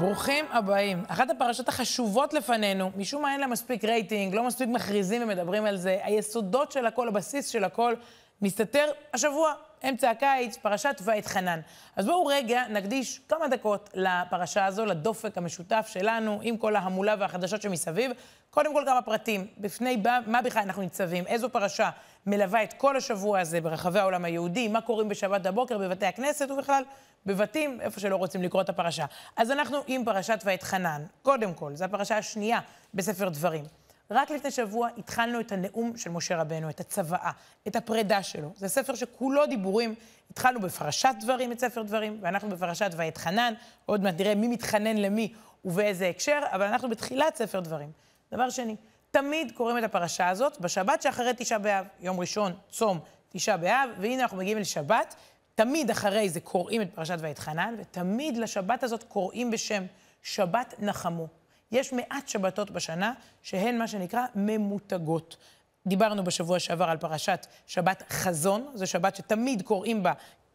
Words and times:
ברוכים 0.00 0.44
הבאים. 0.50 1.04
אחת 1.08 1.30
הפרשות 1.30 1.68
החשובות 1.68 2.32
לפנינו, 2.34 2.90
משום 2.96 3.22
מה 3.22 3.32
אין 3.32 3.40
לה 3.40 3.46
מספיק 3.46 3.84
רייטינג, 3.84 4.34
לא 4.34 4.42
מספיק 4.46 4.68
מכריזים 4.68 5.22
ומדברים 5.22 5.64
על 5.64 5.76
זה. 5.76 5.98
היסודות 6.02 6.72
של 6.72 6.86
הכל, 6.86 7.08
הבסיס 7.08 7.48
של 7.48 7.64
הכל, 7.64 7.94
מסתתר 8.42 8.84
השבוע, 9.14 9.52
אמצע 9.88 10.10
הקיץ, 10.10 10.56
פרשת 10.56 11.00
ואתחנן. 11.04 11.60
אז 11.96 12.06
בואו 12.06 12.26
רגע 12.26 12.62
נקדיש 12.70 13.20
כמה 13.28 13.48
דקות 13.48 13.90
לפרשה 13.94 14.66
הזו, 14.66 14.86
לדופק 14.86 15.38
המשותף 15.38 15.88
שלנו, 15.92 16.38
עם 16.42 16.56
כל 16.56 16.76
ההמולה 16.76 17.14
והחדשות 17.18 17.62
שמסביב. 17.62 18.10
קודם 18.50 18.74
כל 18.74 18.82
כמה 18.86 19.02
פרטים, 19.02 19.46
בפני 19.58 20.02
מה 20.26 20.42
בכלל 20.42 20.62
אנחנו 20.62 20.82
ניצבים, 20.82 21.26
איזו 21.26 21.50
פרשה 21.50 21.90
מלווה 22.26 22.62
את 22.62 22.72
כל 22.72 22.96
השבוע 22.96 23.40
הזה 23.40 23.60
ברחבי 23.60 23.98
העולם 23.98 24.24
היהודי, 24.24 24.68
מה 24.68 24.80
קוראים 24.80 25.08
בשבת 25.08 25.40
בבוקר 25.40 25.78
בבתי 25.78 26.06
הכנסת 26.06 26.50
ובכלל 26.50 26.82
בבתים, 27.26 27.80
איפה 27.80 28.00
שלא 28.00 28.16
רוצים 28.16 28.42
לקרוא 28.42 28.62
את 28.62 28.68
הפרשה. 28.68 29.04
אז 29.36 29.50
אנחנו 29.50 29.78
עם 29.86 30.04
פרשת 30.04 30.40
ואתחנן. 30.44 31.02
קודם 31.22 31.54
כל, 31.54 31.74
זו 31.74 31.84
הפרשה 31.84 32.18
השנייה 32.18 32.60
בספר 32.94 33.28
דברים. 33.28 33.79
רק 34.10 34.30
לפני 34.30 34.50
שבוע 34.50 34.88
התחלנו 34.98 35.40
את 35.40 35.52
הנאום 35.52 35.96
של 35.96 36.10
משה 36.10 36.40
רבנו, 36.40 36.70
את 36.70 36.80
הצוואה, 36.80 37.30
את 37.68 37.76
הפרידה 37.76 38.22
שלו. 38.22 38.52
זה 38.56 38.68
ספר 38.68 38.94
שכולו 38.94 39.46
דיבורים. 39.46 39.94
התחלנו 40.30 40.60
בפרשת 40.60 41.14
דברים 41.20 41.52
את 41.52 41.60
ספר 41.60 41.82
דברים, 41.82 42.18
ואנחנו 42.20 42.48
בפרשת 42.48 42.90
ואתחנן. 42.96 43.54
עוד 43.86 44.02
מעט 44.02 44.14
נראה 44.18 44.34
מי 44.34 44.48
מתחנן 44.48 44.96
למי 44.96 45.32
ובאיזה 45.64 46.08
הקשר, 46.08 46.40
אבל 46.52 46.66
אנחנו 46.66 46.90
בתחילת 46.90 47.36
ספר 47.36 47.60
דברים. 47.60 47.92
דבר 48.32 48.50
שני, 48.50 48.76
תמיד 49.10 49.52
קוראים 49.54 49.78
את 49.78 49.84
הפרשה 49.84 50.28
הזאת 50.28 50.60
בשבת 50.60 51.02
שאחרי 51.02 51.32
תשעה 51.36 51.58
באב. 51.58 51.86
יום 52.00 52.20
ראשון, 52.20 52.52
צום, 52.70 53.00
תשעה 53.28 53.56
באב, 53.56 53.90
והנה 53.98 54.22
אנחנו 54.22 54.36
מגיעים 54.36 54.58
לשבת. 54.58 55.14
תמיד 55.54 55.90
אחרי 55.90 56.28
זה 56.28 56.40
קוראים 56.40 56.82
את 56.82 56.94
פרשת 56.94 57.16
ואתחנן, 57.18 57.74
ותמיד 57.78 58.36
לשבת 58.36 58.82
הזאת 58.82 59.02
קוראים 59.02 59.50
בשם 59.50 59.84
שבת 60.22 60.74
נחמו. 60.78 61.39
יש 61.72 61.92
מעט 61.92 62.28
שבתות 62.28 62.70
בשנה 62.70 63.12
שהן 63.42 63.78
מה 63.78 63.88
שנקרא 63.88 64.26
ממותגות. 64.34 65.36
דיברנו 65.86 66.24
בשבוע 66.24 66.58
שעבר 66.58 66.84
על 66.84 66.96
פרשת 66.96 67.46
שבת 67.66 68.02
חזון, 68.10 68.70
זו 68.74 68.86
שבת 68.86 69.16
שתמיד 69.16 69.62
קוראים 69.62 70.02
בה, 70.02 70.12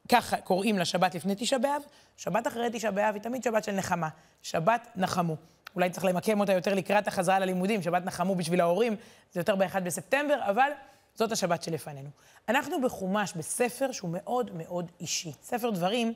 ככה 0.10 0.38
קוראים 0.38 0.78
לה 0.78 0.86
שבת 0.86 1.16
לפני 1.16 1.34
תשעה 1.38 1.60
באב, 1.60 1.82
שבת 2.18 2.48
אחרי 2.48 2.70
תשעה 2.74 2.92
באב 2.92 3.14
היא 3.14 3.22
תמיד 3.22 3.44
שבת 3.44 3.64
של 3.64 3.72
נחמה, 3.72 4.10
שבת 4.42 4.88
נחמו. 4.96 5.36
אולי 5.76 5.90
צריך 5.90 6.06
למקם 6.06 6.40
אותה 6.40 6.54
יותר 6.54 6.74
לקראת 6.74 7.08
החזרה 7.08 7.40
ללימודים, 7.40 7.82
שבת 7.82 8.06
נחמו 8.06 8.36
בשביל 8.36 8.62
ההורים, 8.62 8.96
זה 9.32 9.40
יותר 9.40 9.56
ב-1 9.56 9.80
בספטמבר, 9.80 10.40
אבל 10.50 10.70
זאת 11.16 11.32
השבת 11.32 11.64
שלפנינו. 11.64 12.10
אנחנו 12.50 12.82
בחומש, 12.82 13.34
בספר 13.34 13.92
שהוא 13.92 14.10
מאוד 14.14 14.52
מאוד 14.54 14.92
אישי. 15.00 15.32
ספר 15.44 15.70
דברים, 15.70 16.14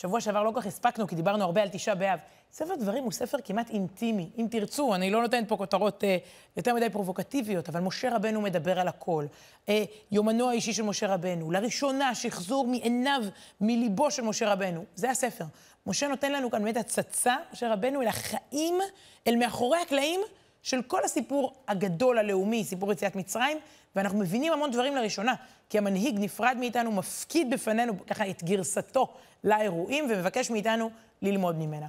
שבוע 0.00 0.20
שעבר 0.20 0.42
לא 0.42 0.50
כל 0.50 0.60
כך 0.60 0.66
הספקנו, 0.66 1.06
כי 1.06 1.16
דיברנו 1.16 1.44
הרבה 1.44 1.62
על 1.62 1.68
תשעה 1.68 1.94
באב. 1.94 2.18
ספר 2.52 2.74
דברים 2.74 3.04
הוא 3.04 3.12
ספר 3.12 3.38
כמעט 3.44 3.70
אינטימי. 3.70 4.30
אם 4.38 4.46
תרצו, 4.50 4.94
אני 4.94 5.10
לא 5.10 5.22
נותנת 5.22 5.48
פה 5.48 5.56
כותרות 5.56 6.04
אה, 6.04 6.16
יותר 6.56 6.74
מדי 6.74 6.90
פרובוקטיביות, 6.90 7.68
אבל 7.68 7.80
משה 7.80 8.16
רבנו 8.16 8.40
מדבר 8.40 8.80
על 8.80 8.88
הכל. 8.88 9.24
אה, 9.68 9.84
יומנו 10.12 10.50
האישי 10.50 10.72
של 10.72 10.82
משה 10.82 11.14
רבנו, 11.14 11.50
לראשונה 11.50 12.14
שחזור 12.14 12.66
מעיניו, 12.66 13.22
מליבו 13.60 14.10
של 14.10 14.22
משה 14.22 14.52
רבנו. 14.52 14.84
זה 14.94 15.10
הספר. 15.10 15.44
משה 15.86 16.08
נותן 16.08 16.32
לנו 16.32 16.50
כאן 16.50 16.62
באמת 16.64 16.76
הצצה, 16.76 17.36
משה 17.52 17.72
רבנו, 17.72 18.02
אל 18.02 18.08
החיים, 18.08 18.78
אל 19.26 19.36
מאחורי 19.36 19.78
הקלעים 19.78 20.20
של 20.68 20.82
כל 20.82 21.04
הסיפור 21.04 21.54
הגדול 21.68 22.18
הלאומי, 22.18 22.64
סיפור 22.64 22.92
יציאת 22.92 23.16
מצרים, 23.16 23.58
ואנחנו 23.96 24.18
מבינים 24.18 24.52
המון 24.52 24.70
דברים 24.70 24.96
לראשונה, 24.96 25.34
כי 25.70 25.78
המנהיג 25.78 26.16
נפרד 26.18 26.56
מאיתנו, 26.60 26.92
מפקיד 26.92 27.50
בפנינו 27.50 28.06
ככה 28.06 28.30
את 28.30 28.44
גרסתו 28.44 29.14
לאירועים, 29.44 30.04
ומבקש 30.10 30.50
מאיתנו 30.50 30.90
ללמוד 31.22 31.56
ממנה. 31.56 31.86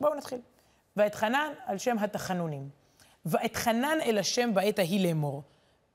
בואו 0.00 0.14
נתחיל. 0.14 0.38
ואתחנן 0.96 1.52
על 1.66 1.78
שם 1.78 1.98
התחנונים. 1.98 2.68
ואתחנן 3.26 3.98
אל 4.02 4.18
השם 4.18 4.54
בעת 4.54 4.78
ההיא 4.78 5.08
לאמור. 5.08 5.42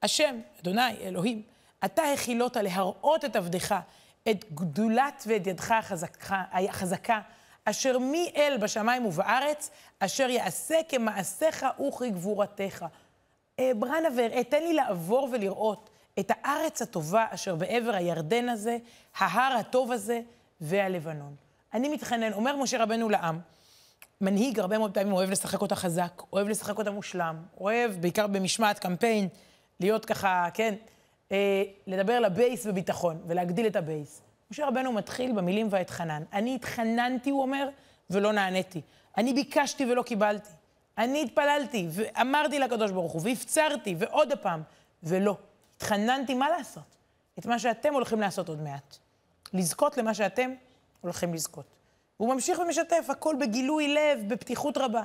השם, 0.03 0.39
אדוני, 0.61 0.97
אלוהים, 1.01 1.41
אתה 1.85 2.03
הכילות 2.03 2.55
להראות 2.55 3.25
את 3.25 3.35
עבדך, 3.35 3.75
את 4.29 4.45
גדולת 4.53 5.23
ואת 5.27 5.47
ידך 5.47 5.71
החזקה, 5.71 6.44
החזקה, 6.51 7.19
אשר 7.69 8.00
מי 8.00 8.31
אל 8.35 8.57
בשמיים 8.61 9.05
ובארץ, 9.05 9.69
אשר 10.00 10.29
יעשה 10.29 10.78
כמעשיך 10.89 11.66
וכגבורתך. 11.88 12.85
אה, 13.59 13.72
ברנבר, 13.79 14.44
תן 14.44 14.63
לי 14.63 14.73
לעבור 14.73 15.29
ולראות 15.31 15.89
את 16.19 16.31
הארץ 16.35 16.81
הטובה 16.81 17.25
אשר 17.29 17.56
בעבר 17.56 17.94
הירדן 17.95 18.50
הזה, 18.50 18.77
ההר 19.17 19.57
הטוב 19.57 19.91
הזה 19.91 20.22
והלבנון. 20.61 21.35
אני 21.73 21.89
מתחנן, 21.89 22.33
אומר 22.33 22.56
משה 22.56 22.83
רבנו 22.83 23.09
לעם, 23.09 23.39
מנהיג 24.22 24.59
הרבה 24.59 24.77
מאוד 24.77 24.94
פעמים 24.94 25.13
אוהב 25.13 25.31
לשחק 25.31 25.61
אותה 25.61 25.75
חזק, 25.75 26.22
אוהב 26.33 26.47
לשחק 26.50 26.77
אותה 26.77 26.91
מושלם, 26.91 27.35
אוהב, 27.59 27.91
בעיקר 28.01 28.27
במשמעת 28.27 28.79
קמפיין, 28.79 29.27
להיות 29.79 30.06
ככה, 30.06 30.47
כן, 30.53 30.75
אה, 31.31 31.63
לדבר 31.88 32.19
לבייס 32.19 32.66
בביטחון 32.66 33.22
ולהגדיל 33.27 33.67
את 33.67 33.75
הבייס. 33.75 34.22
משה 34.51 34.67
רבנו 34.67 34.91
מתחיל 34.91 35.31
במילים 35.31 35.67
ואתחנן. 35.69 36.23
אני 36.33 36.55
התחננתי, 36.55 37.29
הוא 37.29 37.41
אומר, 37.41 37.69
ולא 38.09 38.33
נעניתי. 38.33 38.81
אני 39.17 39.33
ביקשתי 39.33 39.91
ולא 39.91 40.01
קיבלתי. 40.01 40.49
אני 40.97 41.23
התפללתי 41.23 41.87
ואמרתי 41.91 42.59
לקדוש 42.59 42.91
ברוך 42.91 43.11
הוא, 43.11 43.21
והפצרתי, 43.25 43.95
ועוד 43.97 44.31
הפעם, 44.31 44.61
ולא. 45.03 45.37
התחננתי, 45.77 46.33
מה 46.33 46.49
לעשות? 46.49 46.97
את 47.39 47.45
מה 47.45 47.59
שאתם 47.59 47.93
הולכים 47.93 48.21
לעשות 48.21 48.49
עוד 48.49 48.61
מעט. 48.61 48.97
לזכות 49.53 49.97
למה 49.97 50.13
שאתם 50.13 50.53
הולכים 51.01 51.33
לזכות. 51.33 51.65
הוא 52.17 52.33
ממשיך 52.33 52.59
ומשתף, 52.59 53.05
הכל 53.09 53.35
בגילוי 53.39 53.87
לב, 53.93 54.23
בפתיחות 54.27 54.77
רבה. 54.77 55.03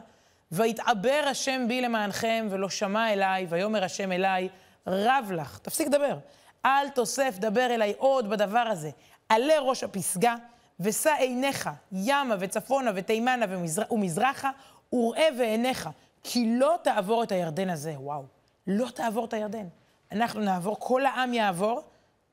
ויתעבר 0.52 1.24
השם 1.30 1.68
בי 1.68 1.80
למענכם, 1.80 2.46
ולא 2.50 2.68
שמע 2.68 3.12
אליי, 3.12 3.46
ויאמר 3.48 3.84
השם 3.84 4.12
אליי, 4.12 4.48
רב 4.86 5.32
לך. 5.32 5.58
תפסיק 5.58 5.86
לדבר. 5.88 6.18
אל 6.64 6.88
תוסף 6.88 7.34
דבר 7.38 7.66
אליי 7.74 7.94
עוד 7.98 8.30
בדבר 8.30 8.58
הזה. 8.58 8.90
עלה 9.32 9.60
ראש 9.60 9.84
הפסגה, 9.84 10.34
ושא 10.80 11.14
עיניך 11.18 11.70
ימה 11.92 12.34
וצפונה 12.38 12.90
ותימנה 12.94 13.46
ומזר... 13.48 13.82
ומזרחה, 13.90 14.50
וראה 14.92 15.28
ועיניך, 15.38 15.88
כי 16.22 16.56
לא 16.58 16.76
תעבור 16.82 17.22
את 17.22 17.32
הירדן 17.32 17.70
הזה. 17.70 17.94
וואו, 17.98 18.24
לא 18.66 18.88
תעבור 18.94 19.24
את 19.24 19.32
הירדן. 19.32 19.66
אנחנו 20.12 20.40
נעבור, 20.40 20.76
כל 20.78 21.06
העם 21.06 21.34
יעבור, 21.34 21.80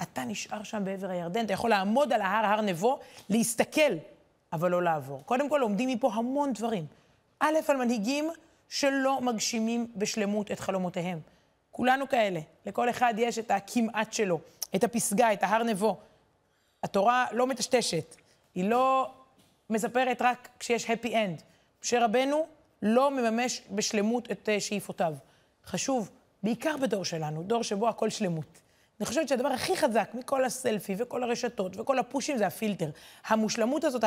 אתה 0.01 0.23
נשאר 0.23 0.63
שם 0.63 0.85
בעבר 0.85 1.09
הירדן, 1.09 1.45
אתה 1.45 1.53
יכול 1.53 1.69
לעמוד 1.69 2.13
על 2.13 2.21
ההר, 2.21 2.45
הר 2.45 2.61
נבו, 2.61 2.99
להסתכל, 3.29 3.91
אבל 4.53 4.71
לא 4.71 4.83
לעבור. 4.83 5.23
קודם 5.25 5.49
כל, 5.49 5.57
לומדים 5.57 5.89
מפה 5.89 6.11
המון 6.13 6.53
דברים. 6.53 6.85
א', 7.39 7.53
על 7.67 7.77
מנהיגים 7.77 8.29
שלא 8.69 9.21
מגשימים 9.21 9.87
בשלמות 9.95 10.51
את 10.51 10.59
חלומותיהם. 10.59 11.19
כולנו 11.71 12.09
כאלה, 12.09 12.39
לכל 12.65 12.89
אחד 12.89 13.13
יש 13.17 13.39
את 13.39 13.51
הכמעט 13.51 14.13
שלו, 14.13 14.39
את 14.75 14.83
הפסגה, 14.83 15.33
את 15.33 15.43
ההר 15.43 15.63
נבו. 15.63 15.97
התורה 16.83 17.25
לא 17.31 17.47
מטשטשת, 17.47 18.15
היא 18.55 18.69
לא 18.69 19.11
מספרת 19.69 20.21
רק 20.21 20.49
כשיש 20.59 20.85
happy 20.85 21.07
end. 21.07 21.43
משה 21.83 22.05
רבנו 22.05 22.47
לא 22.81 23.11
מממש 23.11 23.61
בשלמות 23.71 24.31
את 24.31 24.49
אה, 24.49 24.59
שאיפותיו. 24.59 25.13
חשוב, 25.65 26.09
בעיקר 26.43 26.77
בדור 26.77 27.05
שלנו, 27.05 27.43
דור 27.43 27.63
שבו 27.63 27.89
הכל 27.89 28.09
שלמות. 28.09 28.61
אני 28.99 29.05
חושבת 29.05 29.27
שהדבר 29.27 29.47
הכי 29.47 29.77
חזק 29.77 30.09
מכל 30.13 30.45
הסלפי 30.45 30.95
וכל 30.97 31.23
הרשתות 31.23 31.77
וכל 31.77 31.99
הפושים 31.99 32.37
זה 32.37 32.47
הפילטר. 32.47 32.89
המושלמות 33.27 33.83
הזאת, 33.83 34.03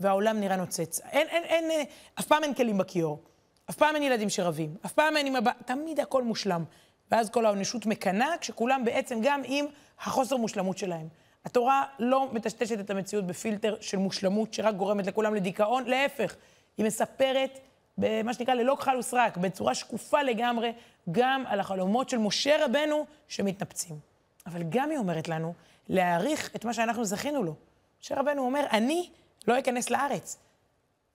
והעולם 0.00 0.40
נראה 0.40 0.56
נוצץ. 0.56 1.00
אין, 1.00 1.28
אין, 1.28 1.44
אין, 1.44 1.70
אין, 1.70 1.86
אף 2.18 2.26
פעם 2.26 2.44
אין 2.44 2.54
כלים 2.54 2.78
בכיור. 2.78 3.22
אף 3.70 3.74
פעם 3.74 3.94
אין 3.94 4.02
ילדים 4.02 4.28
שרבים. 4.30 4.76
אף 4.86 4.92
פעם 4.92 5.16
אין 5.16 5.26
עם 5.26 5.36
הבא... 5.36 5.50
תמיד 5.66 6.00
הכל 6.00 6.22
מושלם. 6.22 6.64
ואז 7.10 7.30
כל 7.30 7.46
האנושות 7.46 7.86
מקנאה, 7.86 8.38
כשכולם 8.40 8.84
בעצם 8.84 9.18
גם 9.22 9.42
עם 9.44 9.66
החוסר 10.00 10.36
מושלמות 10.36 10.78
שלהם. 10.78 11.08
התורה 11.44 11.84
לא 11.98 12.28
מטשטשת 12.32 12.80
את 12.80 12.90
המציאות 12.90 13.26
בפילטר 13.26 13.76
של 13.80 13.98
מושלמות 13.98 14.54
שרק 14.54 14.74
גורמת 14.74 15.06
לכולם 15.06 15.34
לדיכאון, 15.34 15.84
להפך, 15.84 16.36
היא 16.78 16.86
מספרת 16.86 17.58
במה 17.98 18.34
שנקרא 18.34 18.54
ללא 18.54 18.76
כחל 18.80 18.96
וסרק, 18.96 19.36
בצורה 19.36 19.74
שקופה 19.74 20.22
לגמרי, 20.22 20.72
גם 21.10 21.44
על 21.46 21.60
החלומות 21.60 22.08
של 22.08 22.18
משה 22.18 22.64
רבנו 22.64 23.06
שמתנפצים. 23.28 23.98
אבל 24.46 24.62
גם 24.68 24.90
היא 24.90 24.98
אומרת 24.98 25.28
לנו 25.28 25.54
להעריך 25.88 26.56
את 26.56 26.64
מה 26.64 26.74
שאנחנו 26.74 27.04
זכינו 27.04 27.42
לו. 27.42 27.54
משה 28.02 28.20
רבנו 28.20 28.42
אומר, 28.42 28.66
אני 28.72 29.10
לא 29.48 29.58
אכנס 29.58 29.90
לארץ. 29.90 30.38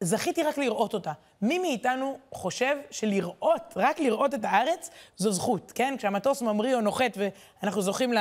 זכיתי 0.02 0.44
רק 0.44 0.58
לראות 0.58 0.94
אותה. 0.94 1.12
מי 1.42 1.60
מאיתנו 1.60 2.18
חושב 2.32 2.78
שלראות, 2.92 3.74
רק 3.76 4.00
לראות 4.00 4.34
את 4.34 4.40
הארץ, 4.44 4.90
זו 5.18 5.32
זכות, 5.32 5.72
כן? 5.76 5.96
כשהמטוס 5.98 6.42
ממריא 6.42 6.76
או 6.76 6.82
נוחת 6.82 7.18
ואנחנו 7.62 7.82
זוכים 7.82 8.14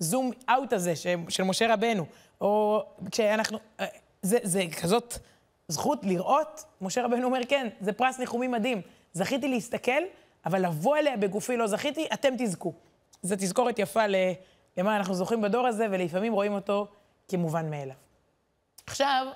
לזום 0.00 0.30
אאוט 0.50 0.72
הזה 0.72 0.96
של 1.28 1.42
משה 1.42 1.74
רבנו, 1.74 2.06
או 2.40 2.82
כשאנחנו... 3.10 3.58
אה, 3.80 3.86
זה, 4.22 4.38
זה 4.42 4.64
כזאת 4.82 5.18
זכות 5.68 6.04
לראות, 6.04 6.64
משה 6.80 7.04
רבנו 7.04 7.26
אומר, 7.26 7.40
כן, 7.48 7.68
זה 7.80 7.92
פרס 7.92 8.18
ניחומים 8.18 8.50
מדהים. 8.50 8.82
זכיתי 9.12 9.48
להסתכל, 9.48 10.02
אבל 10.46 10.66
לבוא 10.66 10.96
אליה 10.96 11.16
בגופי 11.16 11.56
לא 11.56 11.66
זכיתי, 11.66 12.06
אתם 12.12 12.34
תזכו. 12.38 12.72
זו 13.22 13.34
תזכורת 13.38 13.78
יפה 13.78 14.02
למה 14.76 14.96
אנחנו 14.96 15.14
זוכים 15.14 15.42
בדור 15.42 15.66
הזה, 15.66 15.86
ולפעמים 15.90 16.32
רואים 16.32 16.52
אותו 16.52 16.86
כמובן 17.28 17.70
מאליו. 17.70 17.96
עכשיו, 18.86 19.26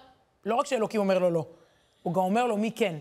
לא 0.44 0.54
רק 0.54 0.66
שאלוקים 0.66 1.00
אומר 1.00 1.18
לו 1.18 1.30
לא, 1.30 1.46
הוא 2.02 2.14
גם 2.14 2.20
אומר 2.20 2.46
לו 2.46 2.56
מי 2.56 2.70
כן. 2.72 2.96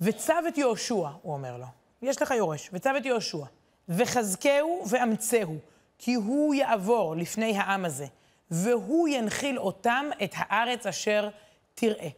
וצו 0.00 0.32
את 0.48 0.58
יהושע, 0.58 1.08
הוא 1.22 1.32
אומר 1.32 1.56
לו, 1.56 1.66
יש 2.02 2.22
לך 2.22 2.30
יורש, 2.30 2.70
וצו 2.72 2.90
את 2.96 3.06
יהושע, 3.06 3.44
וחזקהו 3.88 4.84
ואמצהו, 4.90 5.58
כי 6.02 6.14
הוא 6.14 6.54
יעבור 6.54 7.16
לפני 7.16 7.58
העם 7.58 7.84
הזה, 7.84 8.06
והוא 8.50 9.08
ינחיל 9.08 9.58
אותם 9.58 10.06
את 10.24 10.32
הארץ 10.36 10.86
אשר 10.86 11.28
תראה. 11.74 12.08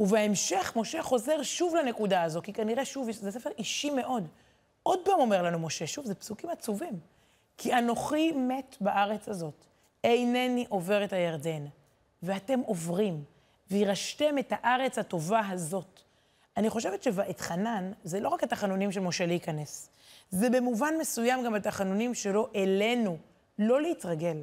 ובהמשך 0.00 0.72
משה 0.76 1.02
חוזר 1.02 1.42
שוב 1.42 1.74
לנקודה 1.76 2.22
הזו, 2.22 2.42
כי 2.42 2.52
כנראה 2.52 2.84
שוב, 2.84 3.10
זה 3.10 3.32
ספר 3.32 3.50
אישי 3.58 3.90
מאוד. 3.90 4.28
עוד 4.82 4.98
פעם 5.04 5.20
אומר 5.20 5.42
לנו 5.42 5.58
משה, 5.58 5.86
שוב, 5.86 6.04
זה 6.06 6.14
פסוקים 6.14 6.50
עצובים. 6.50 7.00
כי 7.58 7.74
אנוכי 7.74 8.32
מת 8.32 8.76
בארץ 8.80 9.28
הזאת, 9.28 9.64
אינני 10.04 10.66
עובר 10.68 11.04
את 11.04 11.12
הירדן, 11.12 11.66
ואתם 12.22 12.60
עוברים, 12.60 13.24
וירשתם 13.70 14.38
את 14.38 14.52
הארץ 14.56 14.98
הטובה 14.98 15.40
הזאת. 15.48 16.00
אני 16.56 16.70
חושבת 16.70 17.02
חנן, 17.40 17.92
זה 18.04 18.20
לא 18.20 18.28
רק 18.28 18.42
התחנונים 18.42 18.92
של 18.92 19.00
משה 19.00 19.26
להיכנס, 19.26 19.90
זה 20.30 20.50
במובן 20.50 20.94
מסוים 20.98 21.44
גם 21.44 21.54
התחנונים 21.54 22.14
שלו 22.14 22.48
אלינו, 22.54 23.16
לא 23.58 23.82
להתרגל. 23.82 24.42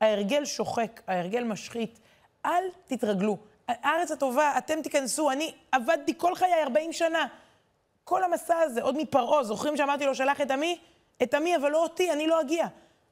ההרגל 0.00 0.44
שוחק, 0.44 1.00
ההרגל 1.06 1.44
משחית. 1.44 1.98
אל 2.46 2.64
תתרגלו. 2.86 3.36
הארץ 3.68 4.10
הטובה, 4.10 4.58
אתם 4.58 4.82
תיכנסו, 4.82 5.30
אני 5.30 5.54
עבדתי 5.72 6.12
כל 6.18 6.34
חיי 6.34 6.62
40 6.62 6.92
שנה. 6.92 7.26
כל 8.04 8.24
המסע 8.24 8.58
הזה, 8.58 8.82
עוד 8.82 8.96
מפרעה, 8.96 9.44
זוכרים 9.44 9.76
שאמרתי 9.76 10.06
לו, 10.06 10.14
שלח 10.14 10.40
את 10.40 10.50
עמי? 10.50 10.78
את 11.22 11.34
עמי, 11.34 11.56
אבל 11.56 11.70
לא 11.70 11.82
אותי, 11.82 12.12
אני 12.12 12.26
לא 12.26 12.40
אגיע. 12.40 12.66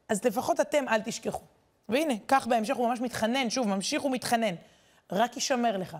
אז 0.09 0.25
לפחות 0.25 0.61
אתם 0.61 0.89
אל 0.89 1.01
תשכחו. 1.03 1.43
והנה, 1.89 2.15
כך 2.29 2.47
בהמשך 2.47 2.77
הוא 2.77 2.89
ממש 2.89 3.01
מתחנן, 3.01 3.51
שוב, 3.51 3.69
ממשיך 3.69 4.05
ומתחנן. 4.05 4.55
רק 5.13 5.37
ישמר 5.37 5.77
לך, 5.77 5.97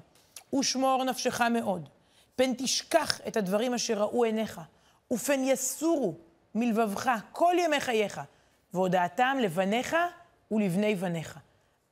ושמור 0.55 1.05
נפשך 1.05 1.41
מאוד. 1.41 1.89
פן 2.37 2.55
תשכח 2.55 3.21
את 3.29 3.37
הדברים 3.37 3.75
אשר 3.75 3.99
ראו 3.99 4.25
עיניך, 4.25 4.61
ופן 5.15 5.41
יסורו 5.45 6.15
מלבבך 6.55 7.11
כל 7.33 7.55
ימי 7.59 7.81
חייך, 7.81 8.21
והודעתם 8.75 9.37
לבניך 9.41 9.97
ולבני 10.51 10.95
בניך. 10.95 11.39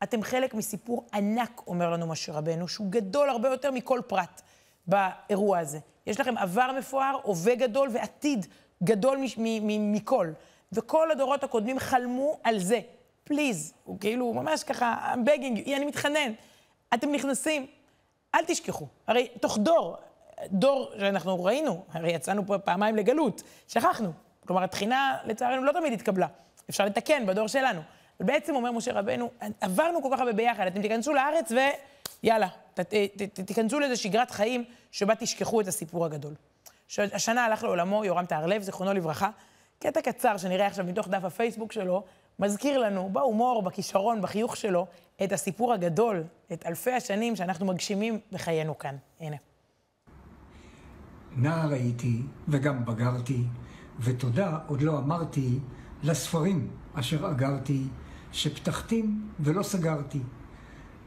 אתם 0.03 0.23
חלק 0.23 0.55
מסיפור 0.55 1.07
ענק, 1.15 1.63
אומר 1.67 1.91
לנו 1.91 2.07
משה 2.07 2.33
רבנו, 2.33 2.69
שהוא 2.69 2.87
גדול 2.91 3.29
הרבה 3.29 3.49
יותר 3.49 3.71
מכל 3.71 4.01
פרט 4.07 4.43
באירוע 4.87 5.59
הזה. 5.59 5.79
יש 6.07 6.21
לכם 6.21 6.39
עבר 6.39 6.71
מפואר, 6.79 7.19
הווה 7.23 7.55
גדול 7.55 7.89
ועתיד 7.93 8.47
גדול 8.83 9.19
מכל. 9.69 10.33
וכל 10.73 11.11
הדורות 11.11 11.45
הקודמים 11.45 11.79
חלמו 11.79 12.39
על 12.45 12.59
זה. 12.59 12.81
פליז, 13.25 13.75
הוא 13.85 14.01
כאילו 14.01 14.35
ממש 14.35 14.65
ככה, 14.65 15.15
I'm 15.15 15.29
begging 15.29 15.67
you, 15.67 15.77
אני 15.77 15.85
מתחנן. 15.85 16.33
אתם 16.95 17.13
נכנסים, 17.13 17.67
אל 18.35 18.45
תשכחו. 18.47 18.87
הרי 19.07 19.29
תוך 19.41 19.59
דור, 19.59 19.97
דור 20.51 20.93
שאנחנו 20.99 21.45
ראינו, 21.45 21.85
הרי 21.93 22.13
יצאנו 22.13 22.47
פה 22.47 22.59
פעמיים 22.59 22.97
לגלות, 22.97 23.43
שכחנו. 23.69 24.13
כלומר, 24.47 24.65
התחינה, 24.65 25.17
לצערנו, 25.25 25.65
לא 25.65 25.73
תמיד 25.73 25.93
התקבלה. 25.93 26.27
אפשר 26.71 26.85
לתקן 26.85 27.27
בדור 27.27 27.49
שלנו. 27.49 27.81
אבל 28.21 28.27
בעצם 28.27 28.55
אומר 28.55 28.73
משה 28.73 28.93
רבנו, 28.93 29.31
עברנו 29.61 30.03
כל 30.03 30.09
כך 30.13 30.21
הרבה 30.21 30.33
ביחד, 30.33 30.67
אתם 30.67 30.83
תיכנסו 30.83 31.13
לארץ 31.13 31.53
ויאללה, 32.23 32.49
ת, 32.75 32.81
ת, 32.81 32.95
ת, 33.23 33.41
תיכנסו 33.41 33.81
לאיזו 33.81 34.03
שגרת 34.03 34.31
חיים 34.31 34.65
שבה 34.93 35.15
תשכחו 35.15 35.61
את 35.61 35.69
הסיפור 35.69 36.05
הגדול. 36.05 36.35
השנה 36.99 37.45
הלך 37.45 37.63
לעולמו 37.63 38.05
יורם 38.05 38.27
טהרלב, 38.27 38.63
זיכרונו 38.63 38.93
לברכה. 38.93 39.31
קטע 39.79 40.01
קצר 40.03 40.37
שנראה 40.37 40.67
עכשיו 40.67 40.85
מתוך 40.85 41.09
דף 41.09 41.25
הפייסבוק 41.25 41.73
שלו, 41.73 42.03
מזכיר 42.39 42.79
לנו 42.79 43.09
בהומור, 43.13 43.63
בכישרון, 43.63 44.23
בחיוך 44.23 44.57
שלו, 44.57 44.87
את 45.25 45.33
הסיפור 45.33 45.73
הגדול, 45.73 46.25
את 46.53 46.67
אלפי 46.67 46.93
השנים 46.93 47.37
שאנחנו 47.37 47.67
מגשימים 47.67 48.21
בחיינו 48.33 48.79
כאן. 48.79 48.97
הנה. 49.21 49.37
נער 51.37 51.73
הייתי 51.73 52.23
וגם 52.49 52.85
בגרתי, 52.85 53.45
ותודה 54.01 54.59
עוד 54.67 54.83
לא 54.83 54.99
אמרתי 54.99 55.59
לספרים 56.03 56.69
אשר 56.95 57.31
אגרתי, 57.31 57.83
שפתחתים 58.33 59.29
ולא 59.41 59.63
סגרתי. 59.63 60.21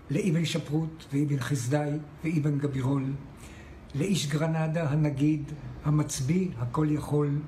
לאבן 0.10 0.46
שפרוט 0.46 1.06
ואבן 1.14 1.40
חסדאי 1.40 1.92
ואבן 2.24 2.58
גבירול, 2.58 3.04
לאיש 3.96 4.28
גרנדה 4.28 4.90
הנגיד, 4.90 5.52
המצביא 5.86 6.50
הכל 6.58 6.88
יכול, 6.90 7.40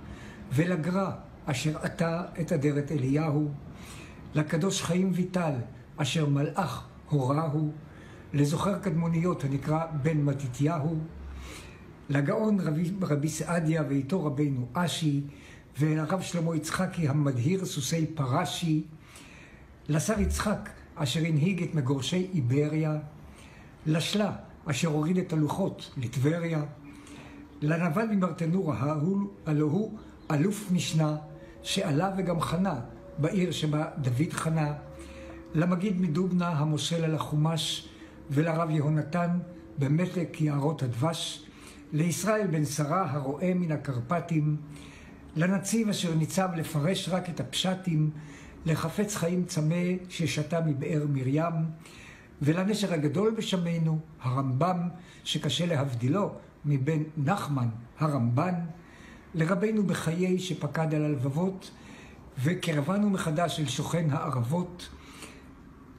ולגרע 0.54 1.12
אשר 1.46 1.78
עטה 1.78 2.24
את 2.42 2.52
אדרת 2.52 2.92
אליהו, 2.92 3.52
לקדוש 4.36 4.82
חיים 4.82 5.12
ויטל 5.16 5.54
אשר 5.98 6.30
מלאך 6.30 6.88
הורהו, 7.10 7.72
לזוכר 8.34 8.80
קדמוניות 8.80 9.44
הנקרא 9.44 9.86
בן 10.02 10.18
מתתיהו, 10.18 11.00
לגאון 12.10 12.60
רבי, 12.60 12.92
רבי 13.02 13.30
סעדיה 13.30 13.84
ואיתו 13.90 14.26
רבינו 14.26 14.68
אשי, 14.74 15.22
ולרב 15.80 16.22
שלמה 16.22 16.56
יצחקי 16.56 17.08
המדהיר 17.08 17.66
סוסי 17.66 18.06
פרשי, 18.06 18.84
לשר 19.90 20.20
יצחק 20.20 20.70
אשר 20.96 21.20
הנהיג 21.20 21.64
את 21.64 21.76
מגורשי 21.76 22.28
איבריה, 22.34 22.98
לשלה 23.86 24.32
אשר 24.66 24.88
הוריד 24.88 25.18
את 25.18 25.34
הלוחות 25.34 25.92
לטבריה, 25.98 26.64
לנבל 27.62 28.06
ממרטנורה 28.06 28.78
ההוא, 28.78 29.28
הלא 29.46 29.66
הוא 29.66 29.98
אלוף 30.32 30.72
משנה, 30.72 31.16
שעלה 31.64 32.12
וגם 32.18 32.40
חנה 32.40 32.80
בעיר 33.18 33.52
שבה 33.52 33.86
דוד 33.98 34.34
חנה, 34.34 34.74
למגיד 35.54 36.02
מדובנה 36.02 36.50
המושל 36.50 37.04
על 37.04 37.16
החומש, 37.16 37.90
ולרב 38.32 38.70
יהונתן 38.70 39.40
במתק 39.78 40.42
יערות 40.42 40.84
הדבש, 40.84 41.47
לישראל 41.94 42.48
בן 42.48 42.66
שרה 42.66 43.12
הרועה 43.12 43.54
מן 43.54 43.72
הקרפטים, 43.72 44.58
לנציב 45.36 45.90
אשר 45.90 46.16
ניצב 46.16 46.50
לפרש 46.56 47.10
רק 47.10 47.30
את 47.30 47.40
הפשטים, 47.40 48.10
לחפץ 48.66 49.16
חיים 49.16 49.46
צמא 49.46 49.86
ששתה 50.10 50.62
מבאר 50.62 51.06
מרים, 51.10 51.54
ולנשר 52.42 52.94
הגדול 52.94 53.36
בשמנו, 53.38 54.00
הרמב"ם, 54.22 54.90
שקשה 55.24 55.66
להבדילו 55.66 56.32
מבן 56.66 57.04
נחמן 57.18 57.68
הרמב"ן, 58.00 58.54
לרבנו 59.36 59.84
בחיי 59.84 60.40
שפקד 60.40 60.96
על 60.96 61.06
הלבבות, 61.06 61.72
וקרבנו 62.44 63.10
מחדש 63.10 63.60
אל 63.60 63.66
שוכן 63.66 64.08
הערבות, 64.12 64.90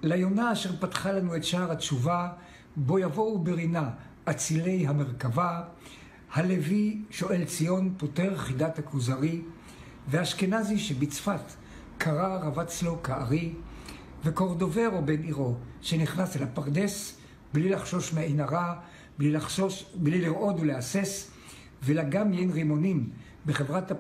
ליונה 0.02 0.52
אשר 0.52 0.76
פתחה 0.80 1.12
לנו 1.12 1.37
את 1.37 1.45
שער 1.45 1.73
התשובה, 1.73 2.28
בו 2.76 2.99
יבואו 2.99 3.38
ברינה 3.38 3.90
אצילי 4.30 4.87
המרכבה, 4.87 5.62
הלוי 6.32 7.02
שואל 7.11 7.44
ציון 7.44 7.94
פותר 7.97 8.37
חידת 8.37 8.78
הכוזרי, 8.78 9.40
ואשכנזי 10.08 10.78
שבצפת 10.78 11.40
קרא 11.99 12.38
רבץ 12.42 12.82
לו 12.82 13.02
כארי, 13.02 13.52
וקורדוברו 14.25 15.02
בן 15.04 15.23
עירו 15.23 15.54
שנכנס 15.80 16.37
אל 16.37 16.42
הפרדס 16.42 17.18
בלי 17.54 17.68
לחשוש 17.68 18.12
מעין 18.12 18.40
הרע, 18.40 18.75
בלי 19.18 19.32
לחשוש, 19.32 19.85
בלי 19.94 20.20
לרעוד 20.20 20.61
ולהסס, 20.61 21.30
ולגם 21.82 22.32
ין 22.32 22.50
רימונים 22.50 23.11
בחברת 23.47 23.92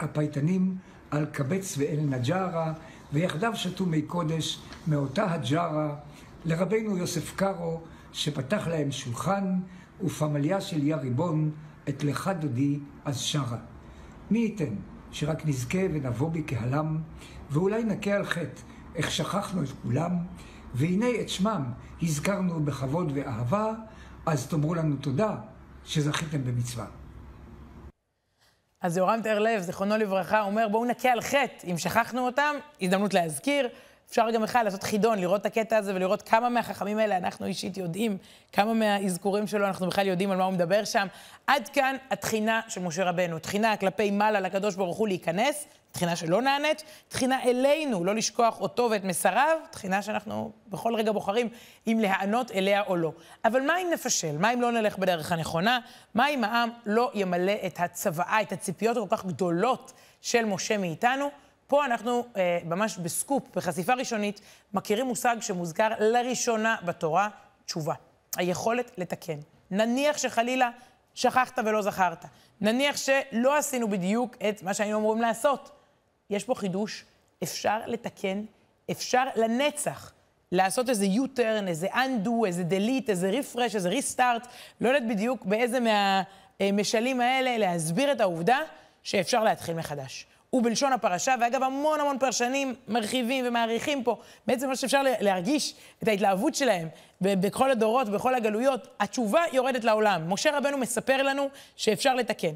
הפייטנים 0.00 0.76
על 1.10 1.26
קבץ 1.26 1.74
ואל 1.78 2.00
נג'ארה, 2.00 2.72
ויחדיו 3.12 3.52
שתו 3.54 3.86
מי 3.86 4.02
קודש 4.02 4.60
מאותה 4.86 5.34
הג'ארה, 5.34 5.96
לרבנו 6.44 6.96
יוסף 6.96 7.36
קארו, 7.36 7.80
שפתח 8.14 8.66
להם 8.66 8.92
שולחן, 8.92 9.58
ופמליה 10.04 10.60
של 10.60 10.86
יא 10.86 10.96
ריבון, 10.96 11.50
את 11.88 12.04
לך 12.04 12.30
דודי 12.40 12.78
אז 13.04 13.20
שרה. 13.20 13.58
מי 14.30 14.38
ייתן 14.38 14.74
שרק 15.10 15.46
נזכה 15.46 15.78
ונבוא 15.92 16.30
בקהלם, 16.30 16.98
ואולי 17.50 17.84
נכה 17.84 18.10
על 18.10 18.24
חטא, 18.24 18.60
איך 18.94 19.10
שכחנו 19.10 19.62
את 19.62 19.68
כולם, 19.82 20.10
והנה 20.74 21.06
את 21.20 21.28
שמם 21.28 21.62
הזכרנו 22.02 22.64
בכבוד 22.64 23.12
ואהבה, 23.14 23.72
אז 24.26 24.46
תאמרו 24.46 24.74
לנו 24.74 24.96
תודה 24.96 25.36
שזכיתם 25.84 26.44
במצווה. 26.44 26.86
אז 28.80 28.96
יורם 28.96 29.22
תיארלב, 29.22 29.60
זיכרונו 29.60 29.96
לברכה, 29.96 30.42
אומר, 30.42 30.68
בואו 30.68 30.84
נכה 30.84 31.08
על 31.08 31.20
חטא. 31.20 31.66
אם 31.70 31.78
שכחנו 31.78 32.26
אותם, 32.26 32.54
הזדמנות 32.82 33.14
להזכיר. 33.14 33.68
אפשר 34.14 34.30
גם 34.30 34.42
בכלל 34.42 34.64
לעשות 34.64 34.82
חידון, 34.82 35.18
לראות 35.18 35.40
את 35.40 35.46
הקטע 35.46 35.76
הזה 35.76 35.94
ולראות 35.94 36.22
כמה 36.22 36.48
מהחכמים 36.48 36.98
האלה 36.98 37.16
אנחנו 37.16 37.46
אישית 37.46 37.76
יודעים, 37.76 38.18
כמה 38.52 38.74
מהאזכורים 38.74 39.46
שלו 39.46 39.66
אנחנו 39.66 39.86
בכלל 39.86 40.06
יודעים 40.06 40.30
על 40.30 40.38
מה 40.38 40.44
הוא 40.44 40.52
מדבר 40.52 40.84
שם. 40.84 41.06
עד 41.46 41.68
כאן 41.68 41.96
התחינה 42.10 42.60
של 42.68 42.80
משה 42.80 43.04
רבנו, 43.04 43.38
תחינה 43.38 43.76
כלפי 43.76 44.10
מעלה 44.10 44.40
לקדוש 44.40 44.74
ברוך 44.74 44.96
הוא 44.96 45.08
להיכנס, 45.08 45.66
תחינה 45.92 46.16
שלא 46.16 46.42
נענית, 46.42 46.84
תחינה 47.08 47.42
אלינו, 47.42 48.04
לא 48.04 48.14
לשכוח 48.14 48.60
אותו 48.60 48.88
ואת 48.90 49.04
מסריו, 49.04 49.58
תחינה 49.70 50.02
שאנחנו 50.02 50.52
בכל 50.68 50.94
רגע 50.94 51.12
בוחרים 51.12 51.48
אם 51.86 51.98
להיענות 52.00 52.50
אליה 52.50 52.82
או 52.82 52.96
לא. 52.96 53.12
אבל 53.44 53.60
מה 53.60 53.78
אם 53.78 53.86
נפשל? 53.92 54.38
מה 54.38 54.52
אם 54.52 54.60
לא 54.60 54.72
נלך 54.72 54.98
בדרך 54.98 55.32
הנכונה? 55.32 55.78
מה 56.14 56.28
אם 56.28 56.44
העם 56.44 56.70
לא 56.86 57.10
ימלא 57.14 57.54
את 57.66 57.80
הצוואה, 57.80 58.40
את 58.42 58.52
הציפיות 58.52 58.96
הכל 58.96 59.16
כך 59.16 59.26
גדולות 59.26 59.92
של 60.20 60.44
משה 60.44 60.78
מאיתנו? 60.78 61.43
פה 61.66 61.84
אנחנו 61.84 62.24
אה, 62.36 62.58
ממש 62.64 62.98
בסקופ, 62.98 63.42
בחשיפה 63.56 63.94
ראשונית, 63.94 64.40
מכירים 64.74 65.06
מושג 65.06 65.36
שמוזכר 65.40 65.88
לראשונה 65.98 66.76
בתורה, 66.84 67.28
תשובה. 67.64 67.94
היכולת 68.36 68.90
לתקן. 68.98 69.38
נניח 69.70 70.18
שחלילה 70.18 70.70
שכחת 71.14 71.58
ולא 71.64 71.82
זכרת. 71.82 72.24
נניח 72.60 72.96
שלא 72.96 73.58
עשינו 73.58 73.88
בדיוק 73.88 74.36
את 74.48 74.62
מה 74.62 74.74
שהיינו 74.74 74.98
אמורים 74.98 75.22
לעשות. 75.22 75.70
יש 76.30 76.44
פה 76.44 76.54
חידוש, 76.54 77.04
אפשר 77.42 77.78
לתקן, 77.86 78.44
אפשר 78.90 79.24
לנצח 79.36 80.12
לעשות 80.52 80.88
איזה 80.88 81.06
U-turn, 81.06 81.68
איזה 81.68 81.86
undo, 81.86 82.46
איזה 82.46 82.62
delete, 82.70 83.08
איזה 83.08 83.30
refresh, 83.30 83.74
איזה 83.74 83.90
restart, 83.90 84.46
לא 84.80 84.88
יודעת 84.88 85.08
בדיוק 85.08 85.44
באיזה 85.44 85.78
מהמשלים 86.60 87.20
האלה 87.20 87.58
להסביר 87.58 88.12
את 88.12 88.20
העובדה 88.20 88.58
שאפשר 89.02 89.44
להתחיל 89.44 89.74
מחדש. 89.74 90.26
ובלשון 90.54 90.92
הפרשה, 90.92 91.34
ואגב, 91.40 91.62
המון 91.62 92.00
המון 92.00 92.18
פרשנים 92.18 92.74
מרחיבים 92.88 93.44
ומעריכים 93.48 94.04
פה, 94.04 94.16
בעצם 94.46 94.68
מה 94.68 94.76
שאפשר 94.76 95.02
להרגיש 95.20 95.74
את 96.02 96.08
ההתלהבות 96.08 96.54
שלהם 96.54 96.88
בכל 97.20 97.70
הדורות, 97.70 98.08
בכל 98.08 98.34
הגלויות, 98.34 98.88
התשובה 99.00 99.42
יורדת 99.52 99.84
לעולם. 99.84 100.32
משה 100.32 100.58
רבנו 100.58 100.78
מספר 100.78 101.22
לנו 101.22 101.48
שאפשר 101.76 102.14
לתקן. 102.14 102.52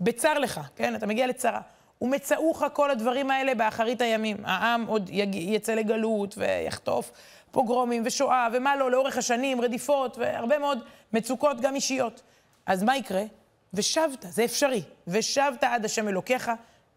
בצר 0.00 0.38
לך, 0.38 0.60
כן? 0.76 0.94
אתה 0.94 1.06
מגיע 1.06 1.26
לצרה. 1.26 1.60
ומצאוך 2.02 2.62
כל 2.72 2.90
הדברים 2.90 3.30
האלה 3.30 3.54
באחרית 3.54 4.00
הימים. 4.00 4.36
העם 4.44 4.86
עוד 4.86 5.10
יג... 5.12 5.34
יצא 5.34 5.74
לגלות 5.74 6.34
ויחטוף 6.38 7.12
פוגרומים 7.50 8.02
ושואה 8.06 8.48
ומה 8.52 8.76
לא, 8.76 8.90
לאורך 8.90 9.16
השנים, 9.16 9.60
רדיפות 9.60 10.18
והרבה 10.18 10.58
מאוד 10.58 10.78
מצוקות 11.12 11.60
גם 11.60 11.74
אישיות. 11.74 12.22
אז 12.66 12.82
מה 12.82 12.96
יקרה? 12.96 13.22
ושבת, 13.74 14.26
זה 14.28 14.44
אפשרי. 14.44 14.82
ושבת 15.06 15.64
עד 15.64 15.84
השם 15.84 16.08
אלוקיך, 16.08 16.50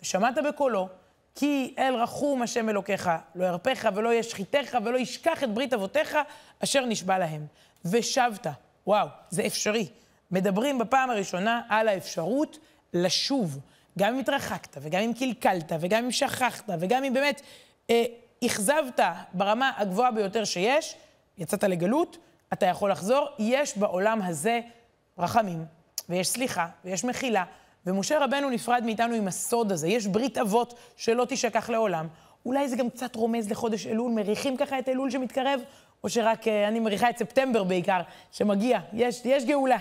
ושמעת 0.03 0.35
בקולו, 0.49 0.87
כי 1.35 1.75
אל 1.77 1.95
רחום 1.95 2.41
השם 2.41 2.69
אלוקיך, 2.69 3.09
לא 3.35 3.45
ירפך 3.45 3.89
ולא 3.95 4.13
ישחיתך 4.13 4.77
ולא 4.83 4.97
ישכח 4.97 5.43
את 5.43 5.53
ברית 5.53 5.73
אבותיך, 5.73 6.17
אשר 6.63 6.85
נשבע 6.85 7.17
להם. 7.17 7.45
ושבת, 7.85 8.47
וואו, 8.87 9.07
זה 9.29 9.45
אפשרי. 9.45 9.87
מדברים 10.31 10.79
בפעם 10.79 11.09
הראשונה 11.09 11.61
על 11.69 11.87
האפשרות 11.87 12.57
לשוב. 12.93 13.59
גם 13.99 14.13
אם 14.13 14.19
התרחקת, 14.19 14.77
וגם 14.81 15.01
אם 15.01 15.13
קלקלת, 15.13 15.71
וגם 15.79 16.03
אם 16.03 16.11
שכחת, 16.11 16.69
וגם 16.79 17.03
אם 17.03 17.13
באמת 17.13 17.41
אה, 17.89 18.03
אכזבת 18.45 18.99
ברמה 19.33 19.71
הגבוהה 19.77 20.11
ביותר 20.11 20.45
שיש, 20.45 20.95
יצאת 21.37 21.63
לגלות, 21.63 22.17
אתה 22.53 22.65
יכול 22.65 22.91
לחזור. 22.91 23.27
יש 23.39 23.77
בעולם 23.77 24.21
הזה 24.21 24.59
רחמים, 25.17 25.65
ויש 26.09 26.27
סליחה, 26.27 26.67
ויש 26.85 27.03
מחילה, 27.03 27.43
ומשה 27.85 28.19
רבנו 28.19 28.49
נפרד 28.49 28.83
מאיתנו 28.85 29.15
עם 29.15 29.27
הסוד 29.27 29.71
הזה. 29.71 29.87
יש 29.87 30.07
ברית 30.07 30.37
אבות 30.37 30.73
שלא 30.97 31.25
תישכח 31.25 31.69
לעולם. 31.69 32.07
אולי 32.45 32.69
זה 32.69 32.75
גם 32.75 32.89
קצת 32.89 33.15
רומז 33.15 33.51
לחודש 33.51 33.87
אלול, 33.87 34.11
מריחים 34.11 34.57
ככה 34.57 34.79
את 34.79 34.89
אלול 34.89 35.11
שמתקרב, 35.11 35.61
או 36.03 36.09
שרק 36.09 36.47
אה, 36.47 36.67
אני 36.67 36.79
מריחה 36.79 37.09
את 37.09 37.17
ספטמבר 37.17 37.63
בעיקר, 37.63 38.01
שמגיע, 38.31 38.79
יש, 38.93 39.21
יש 39.25 39.45
גאולה. 39.45 39.77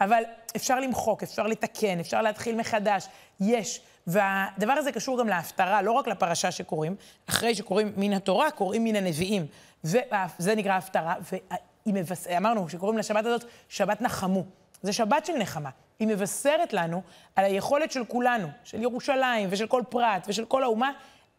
אבל 0.00 0.22
אפשר 0.56 0.80
למחוק, 0.80 1.22
אפשר 1.22 1.46
לתקן, 1.46 2.00
אפשר 2.00 2.22
להתחיל 2.22 2.56
מחדש, 2.56 3.06
יש. 3.40 3.80
והדבר 4.06 4.72
הזה 4.72 4.92
קשור 4.92 5.18
גם 5.18 5.28
להפטרה, 5.28 5.82
לא 5.82 5.92
רק 5.92 6.08
לפרשה 6.08 6.50
שקוראים, 6.50 6.96
אחרי 7.28 7.54
שקוראים 7.54 7.92
מן 7.96 8.12
התורה, 8.12 8.50
קוראים 8.50 8.84
מן 8.84 8.96
הנביאים. 8.96 9.46
וזה 9.84 10.54
נקרא 10.56 10.72
הפטרה, 10.72 11.14
ואמרנו 11.86 12.68
שקוראים 12.68 12.98
לשבת 12.98 13.26
הזאת 13.26 13.44
שבת 13.68 14.00
נחמו. 14.00 14.44
זה 14.82 14.92
שבת 14.92 15.26
של 15.26 15.36
נחמה. 15.36 15.70
היא 15.98 16.08
מבשרת 16.08 16.72
לנו 16.72 17.02
על 17.36 17.44
היכולת 17.44 17.92
של 17.92 18.04
כולנו, 18.04 18.48
של 18.64 18.82
ירושלים 18.82 19.48
ושל 19.50 19.66
כל 19.66 19.82
פרט 19.88 20.24
ושל 20.28 20.44
כל 20.44 20.62
האומה, 20.62 20.90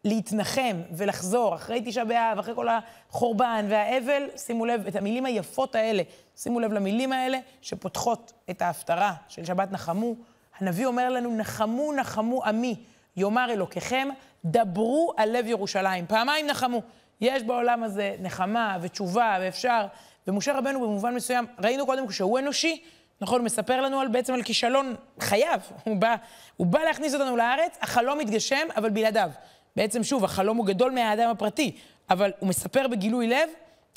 להתנחם 0.06 0.82
ולחזור 0.92 1.56
אחרי 1.56 1.82
תשעה 1.86 2.06
באב, 2.06 2.40
אחרי 2.40 2.56
כל 2.56 2.68
החורבן 2.68 3.66
והאבל, 3.70 4.24
שימו 4.38 4.66
לב, 4.66 4.88
את 4.88 4.96
המילים 4.96 5.26
היפות 5.26 5.76
האלה, 5.76 6.04
שימו 6.36 6.60
לב 6.60 6.74
למילים 6.74 7.14
האלה 7.14 7.38
שפותחות 7.62 8.34
את 8.50 8.62
ההפטרה 8.62 9.14
של 9.28 9.46
שבת 9.46 9.72
נחמו. 9.72 10.16
הנביא 10.60 10.86
אומר 10.86 11.10
לנו, 11.10 11.38
נחמו, 11.38 11.94
נחמו 11.94 12.44
עמי, 12.44 12.76
יאמר 13.18 13.52
אלוקיכם, 13.52 14.08
דברו 14.46 15.14
על 15.18 15.38
לב 15.38 15.48
ירושלים. 15.48 16.08
פעמיים 16.08 16.48
נחמו. 16.48 16.82
יש 17.22 17.44
בעולם 17.44 17.84
הזה 17.84 18.16
נחמה 18.20 18.78
ותשובה 18.82 19.38
ואפשר, 19.42 19.86
ומשה 20.28 20.58
רבנו 20.58 20.82
במובן 20.82 21.16
מסוים, 21.16 21.46
ראינו 21.60 21.86
קודם 21.86 22.12
שהוא 22.12 22.40
אנושי, 22.40 22.84
נכון, 23.22 23.40
הוא 23.40 23.46
מספר 23.46 23.82
לנו 23.82 24.00
על, 24.00 24.08
בעצם 24.08 24.34
על 24.34 24.44
כישלון 24.44 24.96
חייו. 25.20 25.60
הוא 25.84 25.98
בא, 25.98 26.16
הוא 26.58 26.68
בא 26.68 26.80
להכניס 26.80 27.14
אותנו 27.14 27.38
לארץ, 27.38 27.78
החלום 27.82 28.18
מתגשם, 28.18 28.68
אבל 28.76 28.90
בלעדיו. 28.90 29.30
בעצם, 29.76 30.04
שוב, 30.04 30.24
החלום 30.24 30.58
הוא 30.58 30.66
גדול 30.66 30.92
מהאדם 30.92 31.30
הפרטי, 31.30 31.78
אבל 32.10 32.32
הוא 32.40 32.50
מספר 32.50 32.88
בגילוי 32.88 33.28
לב 33.28 33.50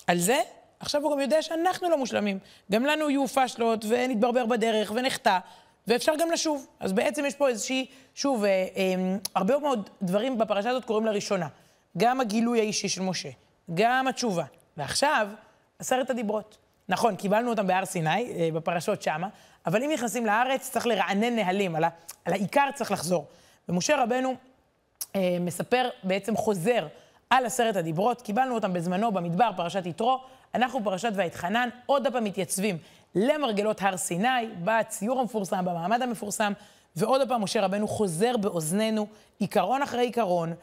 על 0.06 0.18
זה, 0.18 0.40
עכשיו 0.80 1.02
הוא 1.02 1.12
גם 1.12 1.20
יודע 1.20 1.42
שאנחנו 1.42 1.90
לא 1.90 1.98
מושלמים. 1.98 2.38
גם 2.72 2.86
לנו 2.86 3.10
יהיו 3.10 3.28
פשלות, 3.28 3.84
ונתברבר 3.88 4.46
בדרך, 4.46 4.92
ונחטא, 4.94 5.38
ואפשר 5.86 6.12
גם 6.18 6.30
לשוב. 6.30 6.66
אז 6.80 6.92
בעצם 6.92 7.24
יש 7.24 7.34
פה 7.34 7.48
איזושהי, 7.48 7.86
שוב, 8.14 8.44
אה, 8.44 8.50
אה, 8.50 9.16
הרבה 9.34 9.58
מאוד 9.58 9.90
דברים 10.02 10.38
בפרשה 10.38 10.70
הזאת 10.70 10.84
קורים 10.84 11.06
לראשונה. 11.06 11.48
גם 11.98 12.20
הגילוי 12.20 12.60
האישי 12.60 12.88
של 12.88 13.02
משה, 13.02 13.28
גם 13.74 14.08
התשובה. 14.08 14.44
ועכשיו, 14.76 15.28
עשרת 15.78 16.10
הדיברות. 16.10 16.58
נכון, 16.88 17.16
קיבלנו 17.16 17.50
אותם 17.50 17.66
בהר 17.66 17.84
סיני, 17.84 18.32
אה, 18.32 18.48
בפרשות 18.54 19.02
שמה, 19.02 19.28
אבל 19.66 19.82
אם 19.82 19.90
נכנסים 19.94 20.26
לארץ, 20.26 20.70
צריך 20.70 20.86
לרענן 20.86 21.36
נהלים, 21.36 21.76
על, 21.76 21.84
ה, 21.84 21.88
על 22.24 22.32
העיקר 22.32 22.68
צריך 22.74 22.92
לחזור. 22.92 23.26
ומשה 23.68 24.02
רבנו 24.02 24.34
אה, 25.16 25.36
מספר, 25.40 25.88
בעצם 26.04 26.36
חוזר 26.36 26.86
על 27.30 27.46
עשרת 27.46 27.76
הדיברות, 27.76 28.22
קיבלנו 28.22 28.54
אותם 28.54 28.72
בזמנו 28.72 29.12
במדבר, 29.12 29.50
פרשת 29.56 29.86
יתרו, 29.86 30.18
אנחנו 30.54 30.84
פרשת 30.84 31.12
ואתחנן, 31.14 31.68
עוד 31.86 32.06
פעם 32.12 32.24
מתייצבים 32.24 32.78
למרגלות 33.14 33.82
הר 33.82 33.96
סיני, 33.96 34.48
בציור 34.64 35.20
המפורסם, 35.20 35.64
במעמד 35.64 36.02
המפורסם, 36.02 36.52
ועוד 36.96 37.28
פעם 37.28 37.42
משה 37.42 37.60
רבנו 37.60 37.88
חוזר 37.88 38.36
באוזנינו, 38.36 39.06
עיקרון 39.38 39.82
אחרי 39.82 40.02
עיקרון, 40.02 40.54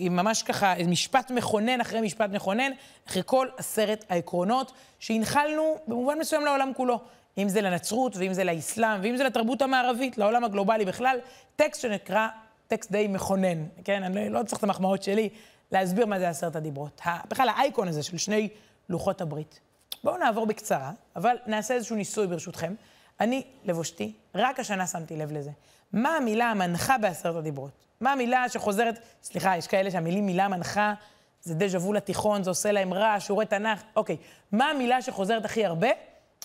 ממש 0.00 0.42
ככה, 0.42 0.74
משפט 0.86 1.30
מכונן 1.30 1.80
אחרי 1.80 2.00
משפט 2.00 2.30
מכונן, 2.30 2.72
אחרי 3.08 3.22
כל 3.26 3.48
עשרת 3.56 4.04
העקרונות 4.08 4.72
שהנחלנו 4.98 5.76
במובן 5.86 6.18
מסוים 6.18 6.44
לעולם 6.44 6.72
כולו. 6.76 7.00
אם 7.38 7.48
זה 7.48 7.60
לנצרות, 7.60 8.16
ואם 8.16 8.32
זה 8.32 8.44
לאסלאם, 8.44 9.00
ואם 9.02 9.16
זה 9.16 9.24
לתרבות 9.24 9.62
המערבית, 9.62 10.18
לעולם 10.18 10.44
הגלובלי 10.44 10.84
בכלל, 10.84 11.18
טקסט 11.56 11.80
שנקרא 11.80 12.28
טקסט 12.68 12.92
די 12.92 13.08
מכונן, 13.08 13.64
כן? 13.84 14.02
אני 14.02 14.28
לא 14.28 14.42
צריך 14.42 14.58
את 14.58 14.64
המחמאות 14.64 15.02
שלי 15.02 15.28
להסביר 15.72 16.06
מה 16.06 16.18
זה 16.18 16.28
עשרת 16.28 16.56
הדיברות. 16.56 17.00
בכלל 17.28 17.48
האייקון 17.48 17.88
הזה 17.88 18.02
של 18.02 18.16
שני 18.16 18.48
לוחות 18.88 19.20
הברית. 19.20 19.60
בואו 20.04 20.16
נעבור 20.16 20.46
בקצרה, 20.46 20.92
אבל 21.16 21.36
נעשה 21.46 21.74
איזשהו 21.74 21.96
ניסוי 21.96 22.26
ברשותכם. 22.26 22.74
אני, 23.20 23.42
לבושתי, 23.64 24.12
רק 24.34 24.60
השנה 24.60 24.86
שמתי 24.86 25.16
לב 25.16 25.32
לזה. 25.32 25.50
מה 25.92 26.16
המילה 26.16 26.50
המנחה 26.50 26.98
בעשרת 26.98 27.36
הדיברות? 27.36 27.85
מה 28.00 28.12
המילה 28.12 28.48
שחוזרת, 28.48 28.98
סליחה, 29.22 29.56
יש 29.56 29.66
כאלה 29.66 29.90
שהמילים 29.90 30.26
מילה 30.26 30.48
מנחה, 30.48 30.94
זה 31.42 31.54
דז'ה 31.54 31.78
וו 31.78 31.92
לתיכון, 31.92 32.42
זה 32.42 32.50
עושה 32.50 32.72
להם 32.72 32.94
רע, 32.94 33.20
שיעורי 33.20 33.46
תנ"ך, 33.46 33.82
אוקיי. 33.96 34.16
מה 34.52 34.70
המילה 34.70 35.02
שחוזרת 35.02 35.44
הכי 35.44 35.66
הרבה 35.66 35.88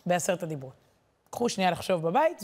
בעשרת 0.05 0.43
הדיברות? 0.43 0.74
קחו 1.29 1.50
שנייה 1.50 1.72
לחשוב 1.72 2.01
בבית, 2.01 2.39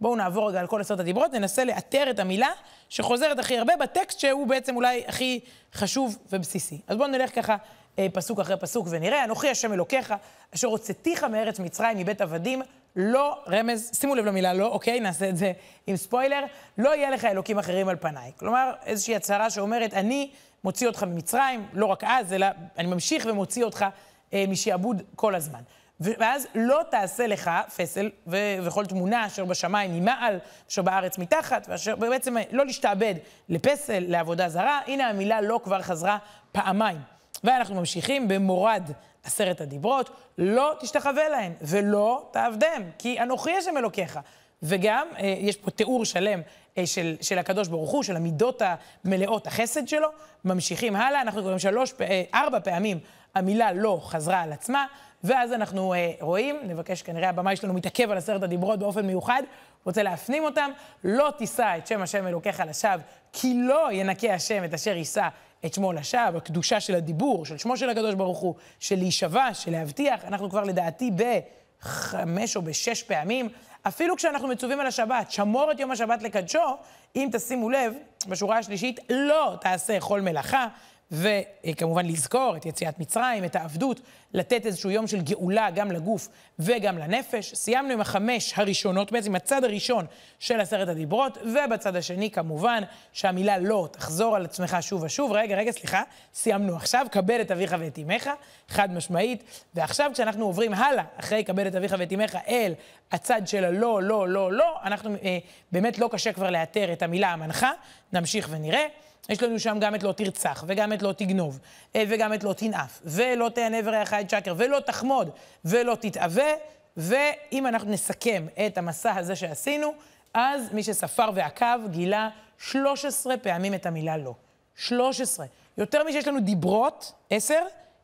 ובואו 0.00 0.16
נעבור 0.16 0.48
רגע 0.48 0.60
על 0.60 0.66
כל 0.66 0.80
עשרת 0.80 1.00
הדיברות, 1.00 1.32
ננסה 1.32 1.64
לאתר 1.64 2.10
את 2.10 2.18
המילה 2.18 2.50
שחוזרת 2.88 3.38
הכי 3.38 3.58
הרבה 3.58 3.76
בטקסט 3.76 4.20
שהוא 4.20 4.46
בעצם 4.46 4.76
אולי 4.76 5.04
הכי 5.06 5.40
חשוב 5.74 6.18
ובסיסי. 6.32 6.80
אז 6.86 6.96
בואו 6.96 7.08
נלך 7.08 7.34
ככה 7.34 7.56
אה, 7.98 8.06
פסוק 8.12 8.40
אחרי 8.40 8.56
פסוק 8.56 8.86
ונראה, 8.90 9.24
אנוכי 9.24 9.48
השם 9.48 9.72
אלוקיך, 9.72 10.14
אשר 10.54 10.68
הוצאתיך 10.68 11.24
מארץ 11.24 11.60
מצרים 11.60 11.98
מבית 11.98 12.20
עבדים, 12.20 12.62
לא, 12.96 13.38
רמז, 13.48 13.90
שימו 13.94 14.14
לב 14.14 14.24
למילה 14.24 14.54
לא, 14.54 14.66
אוקיי, 14.66 15.00
נעשה 15.00 15.28
את 15.28 15.36
זה 15.36 15.52
עם 15.86 15.96
ספוילר, 15.96 16.44
לא 16.78 16.94
יהיה 16.94 17.10
לך 17.10 17.24
אלוקים 17.24 17.58
אחרים 17.58 17.88
על 17.88 17.96
פניי. 17.96 18.32
כלומר, 18.36 18.72
איזושהי 18.86 19.16
הצהרה 19.16 19.50
שאומרת, 19.50 19.94
אני 19.94 20.30
מוציא 20.64 20.86
אותך 20.86 21.02
ממצרים, 21.02 21.66
לא 21.72 21.86
רק 21.86 22.04
אז, 22.04 22.32
אלא 22.32 22.46
אני 22.78 22.86
ממשיך 22.86 23.26
ומוציא 23.30 23.64
אותך 23.64 23.84
אה, 24.32 24.44
משעבוד 24.48 25.02
כל 25.16 25.34
הזמן. 25.34 25.60
ואז 26.00 26.46
לא 26.54 26.80
תעשה 26.90 27.26
לך 27.26 27.50
פסל 27.76 28.10
ו- 28.26 28.56
וכל 28.62 28.86
תמונה 28.86 29.26
אשר 29.26 29.44
בשמיים 29.44 29.94
ממעל, 29.94 30.38
אשר 30.70 30.82
בארץ 30.82 31.18
מתחת, 31.18 31.66
ואשר 31.70 31.96
בעצם 31.96 32.36
לא 32.52 32.66
להשתעבד 32.66 33.14
לפסל, 33.48 34.04
לעבודה 34.08 34.48
זרה. 34.48 34.80
הנה 34.86 35.08
המילה 35.08 35.40
לא 35.40 35.60
כבר 35.64 35.82
חזרה 35.82 36.18
פעמיים. 36.52 36.98
ואנחנו 37.44 37.74
ממשיכים 37.74 38.28
במורד 38.28 38.82
עשרת 39.24 39.60
הדיברות, 39.60 40.10
לא 40.38 40.74
תשתחווה 40.80 41.28
להן, 41.28 41.52
ולא 41.60 42.28
תעבדם, 42.30 42.82
כי 42.98 43.20
אנוכי 43.20 43.56
השם 43.56 43.76
אלוקיך. 43.76 44.18
וגם, 44.62 45.06
אה, 45.18 45.34
יש 45.38 45.56
פה 45.56 45.70
תיאור 45.70 46.04
שלם 46.04 46.40
אה, 46.78 46.86
של, 46.86 47.16
של 47.20 47.38
הקדוש 47.38 47.68
ברוך 47.68 47.90
הוא, 47.90 48.02
של 48.02 48.16
המידות 48.16 48.62
המלאות, 49.04 49.46
החסד 49.46 49.88
שלו. 49.88 50.08
ממשיכים 50.44 50.96
הלאה, 50.96 51.20
אנחנו 51.20 51.42
קוראים 51.42 51.58
שלוש, 51.58 51.92
אה, 52.00 52.22
ארבע 52.34 52.60
פעמים 52.60 52.98
המילה 53.34 53.72
לא 53.72 54.00
חזרה 54.02 54.40
על 54.40 54.52
עצמה, 54.52 54.86
ואז 55.24 55.52
אנחנו 55.52 55.94
אה, 55.94 56.12
רואים, 56.20 56.56
נבקש, 56.62 57.02
כנראה 57.02 57.28
הבמאי 57.28 57.56
שלנו 57.56 57.74
מתעכב 57.74 58.10
על 58.10 58.18
עשרת 58.18 58.42
הדיברות 58.42 58.78
באופן 58.78 59.06
מיוחד, 59.06 59.42
רוצה 59.84 60.02
להפנים 60.02 60.44
אותם, 60.44 60.70
לא 61.04 61.32
תישא 61.38 61.74
את 61.78 61.86
שם 61.86 62.02
השם 62.02 62.26
אלוקיך 62.26 62.62
לשווא, 62.66 63.02
כי 63.32 63.54
לא 63.54 63.88
ינקה 63.92 64.34
השם 64.34 64.64
את 64.64 64.74
אשר 64.74 64.96
יישא 64.96 65.28
את 65.66 65.74
שמו 65.74 65.92
לשווא, 65.92 66.36
הקדושה 66.36 66.80
של 66.80 66.94
הדיבור, 66.94 67.46
של 67.46 67.58
שמו 67.58 67.76
של 67.76 67.90
הקדוש 67.90 68.14
ברוך 68.14 68.38
הוא, 68.38 68.54
של 68.78 68.96
להישבע, 68.96 69.54
של 69.54 69.70
להבטיח. 69.70 70.24
אנחנו 70.24 70.50
כבר 70.50 70.64
לדעתי 70.64 71.10
בחמש 71.10 72.56
או 72.56 72.62
בשש 72.62 73.02
פעמים, 73.02 73.48
אפילו 73.82 74.16
כשאנחנו 74.16 74.48
מצווים 74.48 74.80
על 74.80 74.86
השבת, 74.86 75.30
שמור 75.30 75.72
את 75.72 75.80
יום 75.80 75.90
השבת 75.90 76.22
לקדשו, 76.22 76.76
אם 77.16 77.28
תשימו 77.32 77.70
לב, 77.70 77.94
בשורה 78.28 78.58
השלישית, 78.58 79.00
לא 79.10 79.56
תעשה 79.60 80.00
כל 80.00 80.20
מלאכה, 80.20 80.66
וכמובן 81.12 82.06
לזכור 82.06 82.56
את 82.56 82.66
יציאת 82.66 82.98
מצרים, 82.98 83.44
את 83.44 83.56
העבדות, 83.56 84.00
לתת 84.34 84.66
איזשהו 84.66 84.90
יום 84.90 85.06
של 85.06 85.20
גאולה 85.20 85.70
גם 85.70 85.92
לגוף 85.92 86.28
וגם 86.58 86.98
לנפש. 86.98 87.54
סיימנו 87.54 87.92
עם 87.92 88.00
החמש 88.00 88.52
הראשונות, 88.56 89.12
בעצם 89.12 89.34
הצד 89.34 89.64
הראשון 89.64 90.06
של 90.38 90.60
עשרת 90.60 90.88
הדיברות, 90.88 91.38
ובצד 91.38 91.96
השני 91.96 92.30
כמובן 92.30 92.82
שהמילה 93.12 93.58
לא 93.58 93.88
תחזור 93.92 94.36
על 94.36 94.44
עצמך 94.44 94.76
שוב 94.80 95.02
ושוב. 95.02 95.32
רגע, 95.32 95.56
רגע, 95.56 95.72
סליחה, 95.72 96.02
סיימנו 96.34 96.76
עכשיו, 96.76 97.06
כבד 97.12 97.40
את 97.40 97.50
אביך 97.50 97.76
ואת 97.78 97.98
אמך, 97.98 98.30
חד 98.68 98.92
משמעית. 98.92 99.44
ועכשיו 99.74 100.10
כשאנחנו 100.14 100.44
עוברים 100.44 100.74
הלאה, 100.74 101.04
אחרי 101.16 101.44
כבד 101.44 101.66
את 101.66 101.74
אביך 101.74 101.94
ואת 101.98 102.12
אמך, 102.12 102.38
אל 102.48 102.72
הצד 103.12 103.42
של 103.46 103.64
הלא, 103.64 104.02
לא, 104.02 104.28
לא, 104.28 104.52
לא, 104.52 104.76
אנחנו 104.84 105.14
אה, 105.22 105.38
באמת 105.72 105.98
לא 105.98 106.08
קשה 106.12 106.32
כבר 106.32 106.50
לאתר 106.50 106.92
את 106.92 107.02
המילה 107.02 107.32
המנחה, 107.32 107.70
נמשיך 108.12 108.48
ונראה. 108.50 108.86
יש 109.30 109.42
לנו 109.42 109.58
שם 109.58 109.78
גם 109.80 109.94
את 109.94 110.02
לא 110.02 110.12
תרצח, 110.12 110.64
וגם 110.66 110.92
את 110.92 111.02
לא 111.02 111.12
תגנוב, 111.12 111.58
אה, 111.96 112.04
וגם 112.08 112.34
את 112.34 112.44
לא 112.44 112.52
תנאף, 112.52 113.00
ולא 113.04 113.48
תענה 113.48 113.76
ורעך 113.84 114.14
את 114.14 114.30
שקר, 114.30 114.54
ולא 114.56 114.80
תחמוד, 114.80 115.30
ולא 115.64 115.94
תתאווה, 115.94 116.52
ואם 116.96 117.66
אנחנו 117.66 117.90
נסכם 117.90 118.46
את 118.66 118.78
המסע 118.78 119.16
הזה 119.16 119.36
שעשינו, 119.36 119.92
אז 120.34 120.72
מי 120.72 120.82
שספר 120.82 121.30
ועקב 121.34 121.88
גילה 121.90 122.28
13 122.58 123.36
פעמים 123.36 123.74
את 123.74 123.86
המילה 123.86 124.16
לא. 124.16 124.34
13. 124.76 125.46
יותר 125.78 126.04
משיש 126.04 126.28
לנו 126.28 126.40
דיברות, 126.40 127.12
10, 127.30 127.54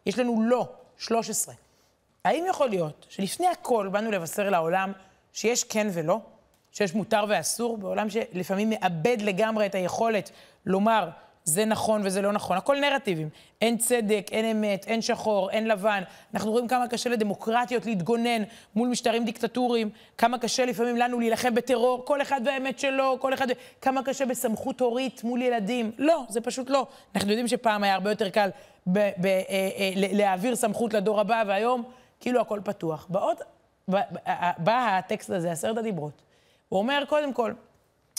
יש 0.06 0.18
לנו 0.18 0.42
לא, 0.42 0.68
13. 0.98 1.54
האם 2.24 2.44
יכול 2.48 2.68
להיות 2.68 3.06
שלפני 3.08 3.46
הכל 3.46 3.88
באנו 3.92 4.10
לבשר 4.10 4.50
לעולם 4.50 4.92
שיש 5.32 5.64
כן 5.64 5.86
ולא? 5.92 6.20
שיש 6.76 6.94
מותר 6.94 7.24
ואסור, 7.28 7.78
בעולם 7.78 8.10
שלפעמים 8.10 8.70
מאבד 8.70 9.16
לגמרי 9.20 9.66
את 9.66 9.74
היכולת 9.74 10.30
לומר, 10.66 11.08
זה 11.44 11.64
נכון 11.64 12.00
וזה 12.04 12.22
לא 12.22 12.32
נכון. 12.32 12.56
הכל 12.56 12.76
נרטיבים. 12.80 13.28
אין 13.60 13.78
צדק, 13.78 14.26
אין 14.32 14.44
אמת, 14.44 14.84
אין 14.86 15.02
שחור, 15.02 15.50
אין 15.50 15.68
לבן. 15.68 16.02
אנחנו 16.34 16.50
רואים 16.50 16.68
כמה 16.68 16.88
קשה 16.88 17.10
לדמוקרטיות 17.10 17.86
להתגונן 17.86 18.42
מול 18.74 18.88
משטרים 18.88 19.24
דיקטטוריים, 19.24 19.90
כמה 20.18 20.38
קשה 20.38 20.64
לפעמים 20.64 20.96
לנו 20.96 21.20
להילחם 21.20 21.54
בטרור, 21.54 22.04
כל 22.04 22.22
אחד 22.22 22.40
והאמת 22.44 22.78
שלו, 22.78 23.16
כל 23.20 23.34
אחד... 23.34 23.46
כמה 23.80 24.02
קשה 24.02 24.26
בסמכות 24.26 24.80
הורית 24.80 25.24
מול 25.24 25.42
ילדים. 25.42 25.92
לא, 25.98 26.24
זה 26.28 26.40
פשוט 26.40 26.70
לא. 26.70 26.86
אנחנו 27.14 27.30
יודעים 27.30 27.48
שפעם 27.48 27.84
היה 27.84 27.94
הרבה 27.94 28.10
יותר 28.10 28.28
קל 28.28 28.48
ב- 28.86 28.98
ב- 28.98 29.26
אה, 29.26 29.42
אה, 29.50 29.92
להעביר 29.96 30.56
סמכות 30.56 30.94
לדור 30.94 31.20
הבא, 31.20 31.42
והיום 31.46 31.82
כאילו 32.20 32.40
הכל 32.40 32.60
פתוח. 32.64 33.06
באות, 33.10 33.42
בא 34.58 34.98
הטקסט 34.98 35.30
הזה, 35.30 35.52
עשרת 35.52 35.78
הדיברות. 35.78 36.25
הוא 36.68 36.78
אומר, 36.78 37.02
קודם 37.08 37.32
כל, 37.32 37.52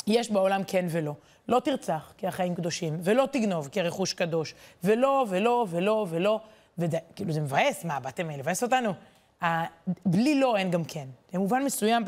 יש 0.08 0.32
בעולם 0.32 0.62
כן 0.68 0.86
ולא. 0.90 1.14
לא 1.48 1.60
תרצח, 1.60 2.14
כי 2.18 2.28
החיים 2.28 2.56
קדושים, 2.56 2.98
ולא 3.02 3.28
תגנוב, 3.32 3.70
כי 3.72 3.82
הרכוש 3.82 4.14
קדוש, 4.14 4.54
ולא, 4.84 5.26
ולא, 5.30 5.66
ולא, 5.70 6.06
ולא, 6.10 6.40
ודי, 6.78 6.98
כאילו 7.16 7.34
זה 7.34 7.42
מבאס, 7.42 7.86
מה, 7.86 8.00
באתם 8.00 8.30
לבאס 8.30 8.64
אותנו? 8.64 8.94
בלי 10.06 10.40
לא 10.40 10.58
אין 10.58 10.72
גם 10.72 10.84
כן. 10.84 11.08
במובן 11.34 11.64
מסוים, 11.64 12.04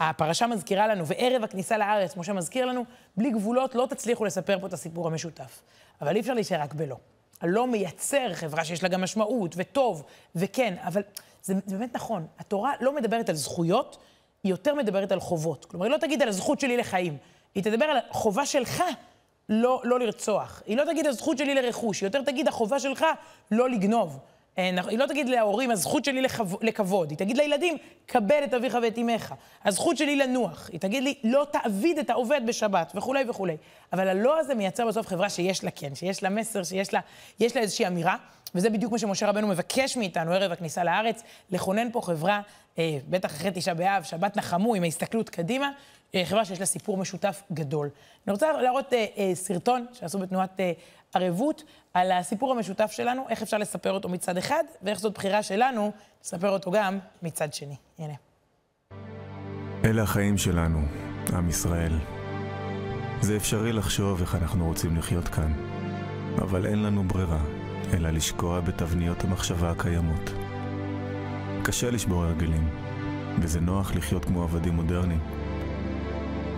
הפרשה 0.00 0.46
מזכירה 0.46 0.86
לנו, 0.86 1.06
וערב 1.06 1.44
הכניסה 1.44 1.78
לארץ, 1.78 2.12
כמו 2.12 2.24
שמזכיר 2.24 2.66
לנו, 2.66 2.84
בלי 3.16 3.30
גבולות 3.30 3.74
לא 3.74 3.86
תצליחו 3.90 4.24
לספר 4.24 4.58
פה 4.60 4.66
את 4.66 4.72
הסיפור 4.72 5.06
המשותף. 5.06 5.62
אבל 6.00 6.14
אי 6.14 6.20
אפשר 6.20 6.34
להישאר 6.34 6.60
רק 6.60 6.74
בלא. 6.74 6.96
הלא 7.40 7.66
מייצר 7.66 8.34
חברה 8.34 8.64
שיש 8.64 8.82
לה 8.82 8.88
גם 8.88 9.00
משמעות, 9.00 9.54
וטוב, 9.56 10.04
וכן, 10.34 10.74
אבל 10.80 11.02
זה, 11.42 11.54
זה 11.66 11.76
באמת 11.78 11.94
נכון. 11.94 12.26
התורה 12.38 12.72
לא 12.80 12.94
מדברת 12.94 13.28
על 13.28 13.34
זכויות, 13.34 13.98
היא 14.44 14.50
יותר 14.50 14.74
מדברת 14.74 15.12
על 15.12 15.20
חובות. 15.20 15.64
כלומר, 15.64 15.84
היא 15.86 15.92
לא 15.92 15.96
תגיד 15.96 16.22
על 16.22 16.28
הזכות 16.28 16.60
שלי 16.60 16.76
לחיים, 16.76 17.16
היא 17.54 17.62
תדבר 17.62 17.84
על 17.84 17.96
החובה 18.10 18.46
שלך 18.46 18.82
לא, 19.48 19.80
לא 19.84 20.00
לרצוח. 20.00 20.62
היא 20.66 20.76
לא 20.76 20.84
תגיד 20.84 21.06
הזכות 21.06 21.38
שלי 21.38 21.54
לרכוש, 21.54 22.00
היא 22.00 22.06
יותר 22.06 22.22
תגיד 22.22 22.48
החובה 22.48 22.80
שלך 22.80 23.04
לא 23.50 23.70
לגנוב. 23.70 24.18
אה, 24.58 24.70
היא 24.88 24.98
לא 24.98 25.06
תגיד 25.06 25.28
להורים, 25.28 25.70
הזכות 25.70 26.04
שלי 26.04 26.22
לכבוד. 26.62 27.10
היא 27.10 27.18
תגיד 27.18 27.36
לילדים, 27.36 27.76
כבד 28.08 28.40
את 28.44 28.54
אביך 28.54 28.78
ואת 28.82 28.98
אמך. 28.98 29.34
הזכות 29.64 29.96
שלי 29.96 30.16
לנוח. 30.16 30.70
היא 30.72 30.80
תגיד 30.80 31.02
לי, 31.02 31.14
לא 31.24 31.46
תעביד 31.50 31.98
את 31.98 32.10
העובד 32.10 32.40
בשבת, 32.46 32.92
וכולי 32.94 33.24
וכולי. 33.28 33.56
אבל 33.92 34.08
הלא 34.08 34.40
הזה 34.40 34.54
מייצר 34.54 34.86
בסוף 34.86 35.06
חברה 35.06 35.30
שיש 35.30 35.64
לה 35.64 35.70
כן, 35.70 35.94
שיש 35.94 36.22
לה 36.22 36.28
מסר, 36.28 36.62
שיש 36.62 36.92
לה, 36.92 37.00
לה 37.40 37.60
איזושהי 37.60 37.86
אמירה, 37.86 38.16
וזה 38.54 38.70
בדיוק 38.70 38.92
מה 38.92 38.98
שמשה 38.98 39.28
רבנו 39.28 39.46
מבקש 39.46 39.96
מאיתנו 39.96 40.32
ערב 40.32 40.52
הכניסה 40.52 40.84
לארץ, 40.84 41.22
לכונן 41.50 41.92
פה 41.92 42.00
חברה, 42.00 42.40
אה, 42.78 42.98
בטח 43.08 43.30
אחרי 43.30 43.50
תשעה 43.54 43.74
באב, 43.74 44.02
שבת 44.02 44.36
נחמו, 44.36 44.74
עם 44.74 44.82
ההסתכלות 44.82 45.28
קדימה, 45.28 45.70
אה, 46.14 46.24
חברה 46.24 46.44
שיש 46.44 46.60
לה 46.60 46.66
סיפור 46.66 46.96
משותף 46.96 47.42
גדול. 47.52 47.88
אני 48.26 48.32
רוצה 48.32 48.52
להראות 48.52 48.92
אה, 48.92 49.06
אה, 49.18 49.30
סרטון 49.34 49.86
שעשו 49.92 50.18
בתנועת 50.18 50.60
אה, 50.60 50.72
ערבות 51.16 51.62
על 51.94 52.12
הסיפור 52.12 52.52
המשותף 52.52 52.92
שלנו, 52.92 53.26
איך 53.28 53.42
אפשר 53.42 53.58
לספר 53.58 53.92
אותו 53.92 54.08
מצד 54.08 54.36
אחד, 54.36 54.64
ואיך 54.82 55.00
זאת 55.00 55.14
בחירה 55.14 55.42
שלנו 55.42 55.92
לספר 56.24 56.50
אותו 56.50 56.70
גם 56.70 56.98
מצד 57.22 57.54
שני. 57.54 57.76
הנה. 57.98 58.14
אלה 59.84 60.02
החיים 60.02 60.38
שלנו, 60.38 60.80
עם 61.32 61.48
ישראל. 61.48 61.92
זה 63.20 63.36
אפשרי 63.36 63.72
לחשוב 63.72 64.20
איך 64.20 64.34
אנחנו 64.34 64.66
רוצים 64.66 64.96
לחיות 64.96 65.28
כאן, 65.28 65.52
אבל 66.38 66.66
אין 66.66 66.82
לנו 66.82 67.04
ברירה, 67.04 67.40
אלא 67.94 68.10
לשקוע 68.10 68.60
בתבניות 68.60 69.24
המחשבה 69.24 69.70
הקיימות. 69.70 70.30
קשה 71.64 71.90
לשבור 71.90 72.24
הרגלים, 72.24 72.68
וזה 73.38 73.60
נוח 73.60 73.94
לחיות 73.94 74.24
כמו 74.24 74.42
עבדים 74.42 74.74
מודרניים. 74.74 75.20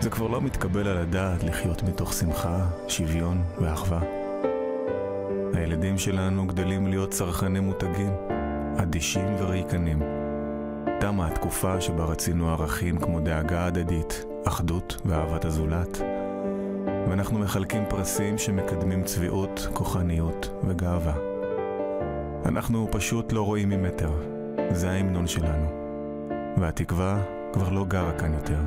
זה 0.01 0.11
כבר 0.11 0.29
לא 0.29 0.41
מתקבל 0.41 0.89
על 0.89 0.97
הדעת 0.97 1.45
לחיות 1.45 1.83
מתוך 1.83 2.13
שמחה, 2.13 2.67
שוויון 2.89 3.45
ואחווה. 3.61 4.24
הילדים 5.57 5.99
שלנו 5.99 6.47
גדלים 6.47 6.87
להיות 6.87 7.11
צרכני 7.11 7.61
מותגים, 7.61 8.13
אדישים 8.77 9.35
וריקנים. 9.39 10.03
תמה 11.01 11.27
התקופה 11.27 11.81
שבה 11.81 12.05
רצינו 12.05 12.51
ערכים 12.51 12.99
כמו 12.99 13.21
דאגה 13.21 13.67
הדדית, 13.67 14.25
אחדות 14.47 15.01
ואהבת 15.05 15.45
הזולת. 15.45 16.01
ואנחנו 17.09 17.39
מחלקים 17.39 17.85
פרסים 17.89 18.39
שמקדמים 18.39 19.05
צביעות, 19.05 19.69
כוחניות 19.73 20.51
וגאווה. 20.69 21.15
אנחנו 22.47 22.89
פשוט 22.91 23.33
לא 23.33 23.43
רואים 23.43 23.69
ממטר, 23.69 24.11
זה 24.71 24.91
ההמנון 24.91 25.27
שלנו. 25.27 25.67
והתקווה 26.57 27.23
כבר 27.53 27.69
לא 27.69 27.85
גרה 27.85 28.13
כאן 28.19 28.35
יותר. 28.35 28.59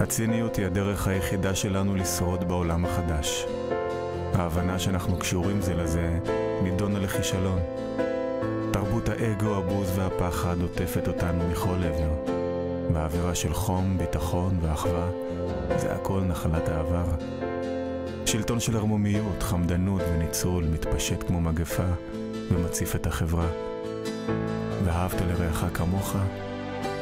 הציניות 0.00 0.56
היא 0.56 0.66
הדרך 0.66 1.08
היחידה 1.08 1.54
שלנו 1.54 1.94
לשרוד 1.94 2.48
בעולם 2.48 2.84
החדש. 2.84 3.46
ההבנה 4.34 4.78
שאנחנו 4.78 5.16
קשורים 5.16 5.60
זה 5.60 5.74
לזה 5.74 6.18
נידונה 6.62 6.98
לכישלון. 6.98 7.58
תרבות 8.72 9.08
האגו, 9.08 9.56
הבוז 9.56 9.98
והפחד 9.98 10.62
עוטפת 10.62 11.08
אותנו 11.08 11.48
מכל 11.48 11.84
עבר. 11.84 12.34
באווירה 12.92 13.34
של 13.34 13.54
חום, 13.54 13.98
ביטחון 13.98 14.58
ואחווה, 14.60 15.08
זה 15.76 15.94
הכל 15.94 16.20
נחלת 16.20 16.68
העבר. 16.68 17.04
שלטון 18.26 18.60
של 18.60 18.76
ערמומיות, 18.76 19.42
חמדנות 19.42 20.02
וניצול 20.12 20.64
מתפשט 20.64 21.26
כמו 21.26 21.40
מגפה 21.40 21.86
ומציף 22.50 22.96
את 22.96 23.06
החברה. 23.06 23.46
ואהבת 24.84 25.20
לרעך 25.20 25.64
כמוך, 25.74 26.16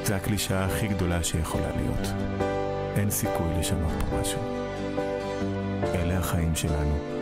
זה 0.05 0.17
הקלישאה 0.17 0.65
הכי 0.65 0.89
גדולה 0.89 1.23
שיכולה 1.25 1.71
להיות. 1.77 2.09
אין 2.97 3.11
סיכוי 3.11 3.47
לשנות 3.59 3.93
פה 4.01 4.21
משהו. 4.21 4.41
אלה 5.95 6.19
החיים 6.19 6.55
שלנו, 6.55 7.22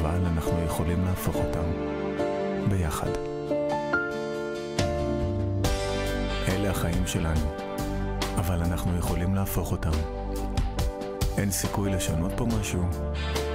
אבל 0.00 0.26
אנחנו 0.26 0.64
יכולים 0.64 1.04
להפוך 1.04 1.36
אותם 1.36 1.70
ביחד. 2.68 3.10
אלה 6.48 6.70
החיים 6.70 7.06
שלנו, 7.06 7.54
אבל 8.36 8.62
אנחנו 8.62 8.96
יכולים 8.98 9.34
להפוך 9.34 9.72
אותם. 9.72 9.90
אין 11.38 11.50
סיכוי 11.50 11.90
לשנות 11.90 12.32
פה 12.36 12.46
משהו, 12.60 12.82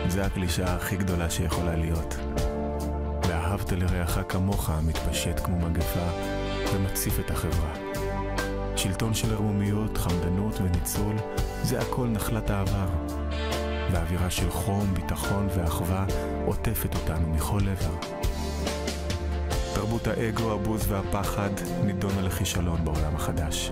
זה 0.08 0.26
הקלישאה 0.26 0.76
הכי 0.76 0.98
גדולה 0.98 1.30
שיכולה 1.30 1.76
להיות. 1.76 2.16
ואהבת 3.28 3.72
לרעך 3.72 4.20
כמוך 4.30 4.70
מתפשט 4.84 5.40
כמו 5.44 5.60
מגפה 5.60 6.10
ומציף 6.74 7.20
את 7.20 7.32
החברה. 7.32 7.74
שלטון 8.76 9.14
של 9.14 9.34
ערמומיות, 9.34 9.98
חמדנות 9.98 10.62
וניצול, 10.62 11.16
זה 11.64 11.80
הכל 11.80 12.08
נחלת 12.08 12.50
העבר. 12.50 12.88
ואווירה 13.92 14.30
של 14.30 14.50
חום, 14.52 14.94
ביטחון 14.94 15.48
ואחווה 15.56 16.06
עוטפת 16.46 16.96
אותנו 16.96 17.30
מכל 17.30 17.62
עבר. 17.70 17.96
תרבות 19.76 20.08
האגו, 20.08 20.52
הבוז 20.52 20.92
והפחד 20.92 21.50
נידונה 21.84 22.22
לכישלון 22.22 22.86
בעולם 22.86 23.16
החדש. 23.16 23.72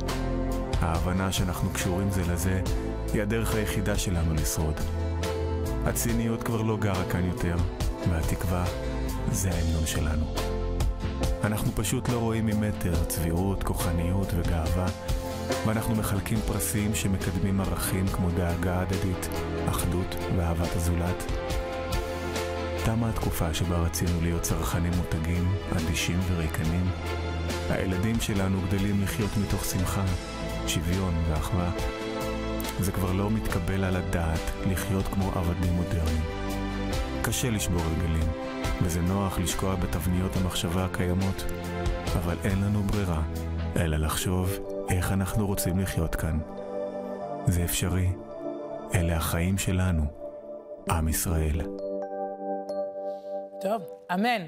ההבנה 0.82 1.32
שאנחנו 1.32 1.70
קשורים 1.70 2.12
זה 2.12 2.22
לזה 2.34 2.62
היא 3.14 3.22
הדרך 3.22 3.56
היחידה 3.56 3.98
שלנו 3.98 4.34
לשרוד. 4.34 4.76
הציניות 5.86 6.44
כבר 6.44 6.62
לא 6.62 6.78
גרה 6.78 7.04
כאן 7.10 7.26
יותר, 7.26 7.56
והתקווה 8.10 8.66
זה 9.32 9.52
ההמנון 9.52 9.86
שלנו. 9.86 10.26
אנחנו 11.44 11.72
פשוט 11.76 12.10
לא 12.10 12.18
רואים 12.18 12.46
ממטר 12.46 13.06
צביעות, 13.08 13.64
כוחניות 13.64 14.28
וגאווה, 14.36 14.88
ואנחנו 15.66 15.96
מחלקים 15.96 16.38
פרסים 16.48 16.96
שמקדמים 16.96 17.62
ערכים 17.62 18.08
כמו 18.08 18.30
דאגה 18.30 18.82
הדדית, 18.82 19.30
אחדות 19.70 20.16
ואהבת 20.38 20.76
הזולת. 20.76 21.24
תמה 22.86 23.10
התקופה 23.10 23.54
שבה 23.54 23.78
רצינו 23.78 24.22
להיות 24.22 24.41
צרכנים 24.41 24.91
מותגים, 24.98 25.56
אדישים 25.72 26.19
וריקנים. 26.28 26.86
הילדים 27.69 28.19
שלנו 28.22 28.58
גדלים 28.67 29.02
לחיות 29.04 29.30
מתוך 29.38 29.65
שמחה, 29.65 30.04
שוויון 30.67 31.13
ואחווה. 31.30 31.72
זה 32.80 32.91
כבר 32.91 33.13
לא 33.13 33.30
מתקבל 33.30 33.84
על 33.84 33.96
הדעת 33.96 34.52
לחיות 34.72 35.08
כמו 35.08 35.32
עבדים 35.36 35.74
מודרניים. 35.74 36.24
קשה 37.22 37.50
לשבור 37.50 37.82
רגלים, 37.82 38.28
וזה 38.82 39.02
נוח 39.02 39.39
לשקוע 39.39 39.76
בתבניות 39.76 40.38
המחשבה 40.38 40.86
הקיימות, 40.86 41.43
אבל 42.17 42.38
אין 42.43 42.63
לנו 42.63 42.84
ברירה, 42.84 43.22
אלא 43.76 43.98
לחשוב 43.98 44.50
איך 44.89 45.12
אנחנו 45.12 45.48
רוצים 45.48 45.80
לחיות 45.80 46.15
כאן. 46.15 46.39
זה 47.48 47.63
אפשרי. 47.63 48.10
אלה 48.96 49.17
החיים 49.17 49.58
שלנו, 49.58 50.06
עם 50.89 51.08
ישראל. 51.08 51.83
טוב, 53.63 53.82
אמן. 54.13 54.45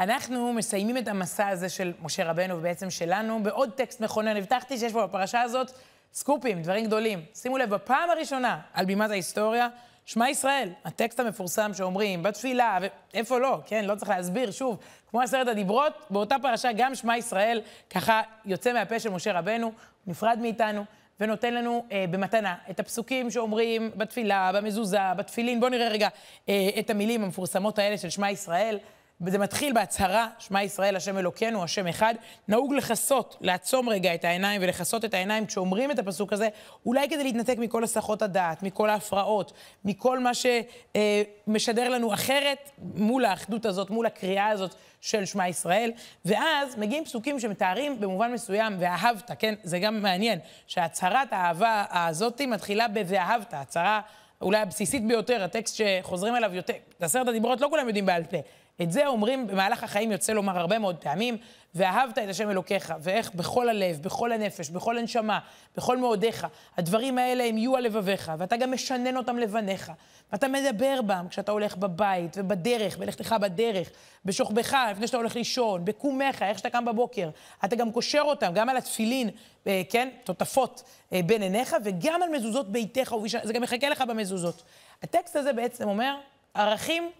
אנחנו 0.00 0.52
מסיימים 0.52 0.98
את 0.98 1.08
המסע 1.08 1.48
הזה 1.48 1.68
של 1.68 1.92
משה 2.02 2.30
רבנו, 2.30 2.56
ובעצם 2.56 2.90
שלנו, 2.90 3.42
בעוד 3.42 3.70
טקסט 3.70 4.00
מכונן. 4.00 4.36
הבטחתי 4.36 4.78
שיש 4.78 4.92
פה 4.92 5.06
בפרשה 5.06 5.40
הזאת 5.40 5.70
סקופים, 6.12 6.62
דברים 6.62 6.84
גדולים. 6.84 7.24
שימו 7.34 7.58
לב, 7.58 7.74
בפעם 7.74 8.10
הראשונה 8.10 8.60
על 8.72 8.84
בימת 8.84 9.10
ההיסטוריה, 9.10 9.68
שמע 10.04 10.30
ישראל, 10.30 10.68
הטקסט 10.84 11.20
המפורסם 11.20 11.74
שאומרים 11.74 12.22
בתפילה, 12.22 12.78
ואיפה 13.12 13.38
לא, 13.38 13.58
כן, 13.66 13.84
לא 13.84 13.94
צריך 13.94 14.10
להסביר, 14.10 14.50
שוב, 14.50 14.78
כמו 15.10 15.20
עשרת 15.20 15.48
הדיברות, 15.48 15.92
באותה 16.10 16.36
פרשה 16.42 16.72
גם 16.76 16.94
שמע 16.94 17.16
ישראל 17.16 17.60
ככה 17.90 18.22
יוצא 18.44 18.72
מהפה 18.72 19.00
של 19.00 19.10
משה 19.10 19.38
רבנו, 19.38 19.72
נפרד 20.06 20.38
מאיתנו, 20.42 20.84
ונותן 21.20 21.54
לנו 21.54 21.84
אה, 21.92 22.04
במתנה 22.10 22.54
את 22.70 22.80
הפסוקים 22.80 23.30
שאומרים 23.30 23.90
בתפילה, 23.96 24.50
במזוזה, 24.54 25.14
בתפילין. 25.16 25.60
בואו 25.60 25.70
נראה 25.70 25.88
רגע 25.88 26.08
אה, 26.48 26.68
את 26.78 26.90
המילים 26.90 27.24
המפורסמות 27.24 27.78
האלה 27.78 27.98
של 27.98 28.10
שמע 28.10 28.30
ישראל. 28.30 28.78
וזה 29.20 29.38
מתחיל 29.38 29.72
בהצהרה, 29.72 30.28
שמע 30.38 30.62
ישראל, 30.62 30.96
השם 30.96 31.18
אלוקינו, 31.18 31.64
השם 31.64 31.86
אחד. 31.86 32.14
נהוג 32.48 32.74
לכסות, 32.74 33.36
לעצום 33.40 33.88
רגע 33.88 34.14
את 34.14 34.24
העיניים 34.24 34.62
ולכסות 34.62 35.04
את 35.04 35.14
העיניים 35.14 35.46
כשאומרים 35.46 35.90
את 35.90 35.98
הפסוק 35.98 36.32
הזה, 36.32 36.48
אולי 36.86 37.08
כדי 37.08 37.24
להתנתק 37.24 37.58
מכל 37.58 37.84
הסחות 37.84 38.22
הדעת, 38.22 38.62
מכל 38.62 38.90
ההפרעות, 38.90 39.52
מכל 39.84 40.18
מה 40.18 40.30
שמשדר 40.34 41.82
אה, 41.82 41.88
לנו 41.88 42.14
אחרת 42.14 42.70
מול 42.78 43.24
האחדות 43.24 43.66
הזאת, 43.66 43.90
מול 43.90 44.06
הקריאה 44.06 44.48
הזאת 44.48 44.74
של 45.04 45.24
שמע 45.24 45.48
ישראל. 45.48 45.92
ואז 46.24 46.78
מגיעים 46.78 47.04
פסוקים 47.04 47.40
שמתארים 47.40 48.00
במובן 48.00 48.32
מסוים, 48.32 48.76
ואהבת, 48.78 49.30
כן? 49.38 49.54
זה 49.62 49.78
גם 49.78 50.02
מעניין, 50.02 50.38
שהצהרת 50.66 51.32
האהבה 51.32 51.84
הזאתי 51.90 52.46
מתחילה 52.46 52.88
ב"ואהבת", 52.88 53.54
הצהרה 53.54 54.00
אולי 54.42 54.58
הבסיסית 54.58 55.06
ביותר, 55.06 55.44
הטקסט 55.44 55.76
שחוזרים 55.76 56.36
אליו 56.36 56.54
יותר, 56.54 56.74
את 56.98 57.02
עשרת 57.02 57.28
הדיברות 57.28 57.60
לא 57.60 57.66
כולם 57.70 57.86
יודעים 57.86 58.06
בעל 58.06 58.24
פה. 58.24 58.36
את 58.82 58.92
זה 58.92 59.06
אומרים 59.06 59.46
במהלך 59.46 59.84
החיים, 59.84 60.12
יוצא 60.12 60.32
לומר 60.32 60.58
הרבה 60.58 60.78
מאוד 60.78 60.96
פעמים, 60.96 61.36
ואהבת 61.74 62.18
את 62.18 62.28
השם 62.28 62.50
אלוקיך, 62.50 62.94
ואיך 63.00 63.34
בכל 63.34 63.68
הלב, 63.68 64.02
בכל 64.02 64.32
הנפש, 64.32 64.70
בכל 64.70 64.98
הנשמה, 64.98 65.38
בכל 65.76 65.98
מאודיך, 65.98 66.46
הדברים 66.76 67.18
האלה 67.18 67.44
הם 67.44 67.58
יהיו 67.58 67.76
על 67.76 67.84
לבביך, 67.84 68.32
ואתה 68.38 68.56
גם 68.56 68.72
משנן 68.72 69.16
אותם 69.16 69.38
לבניך, 69.38 69.92
ואתה 70.32 70.48
מדבר 70.48 71.02
בם 71.02 71.26
כשאתה 71.30 71.52
הולך 71.52 71.76
בבית 71.76 72.36
ובדרך, 72.38 72.98
בלכתך 72.98 73.36
בדרך, 73.40 73.90
בשוכבך, 74.24 74.76
לפני 74.90 75.06
שאתה 75.06 75.16
הולך 75.16 75.36
לישון, 75.36 75.84
בקומך, 75.84 76.42
איך 76.42 76.58
שאתה 76.58 76.70
קם 76.70 76.84
בבוקר. 76.84 77.30
אתה 77.64 77.76
גם 77.76 77.92
קושר 77.92 78.22
אותם, 78.22 78.52
גם 78.54 78.68
על 78.68 78.76
התפילין, 78.76 79.30
אה, 79.66 79.82
כן, 79.90 80.08
תותפות 80.24 80.82
אה, 81.12 81.20
בין 81.26 81.42
עיניך, 81.42 81.76
וגם 81.84 82.22
על 82.22 82.28
מזוזות 82.28 82.72
ביתך, 82.72 83.12
וביש... 83.12 83.36
זה 83.42 83.52
גם 83.52 83.62
מחכה 83.62 83.88
לך 83.88 84.00
במזוזות. 84.00 84.62
הטקסט 85.02 85.36
הזה 85.36 85.52
בעצם 85.52 85.88
אומר, 85.88 86.16
ערכים 86.54 87.10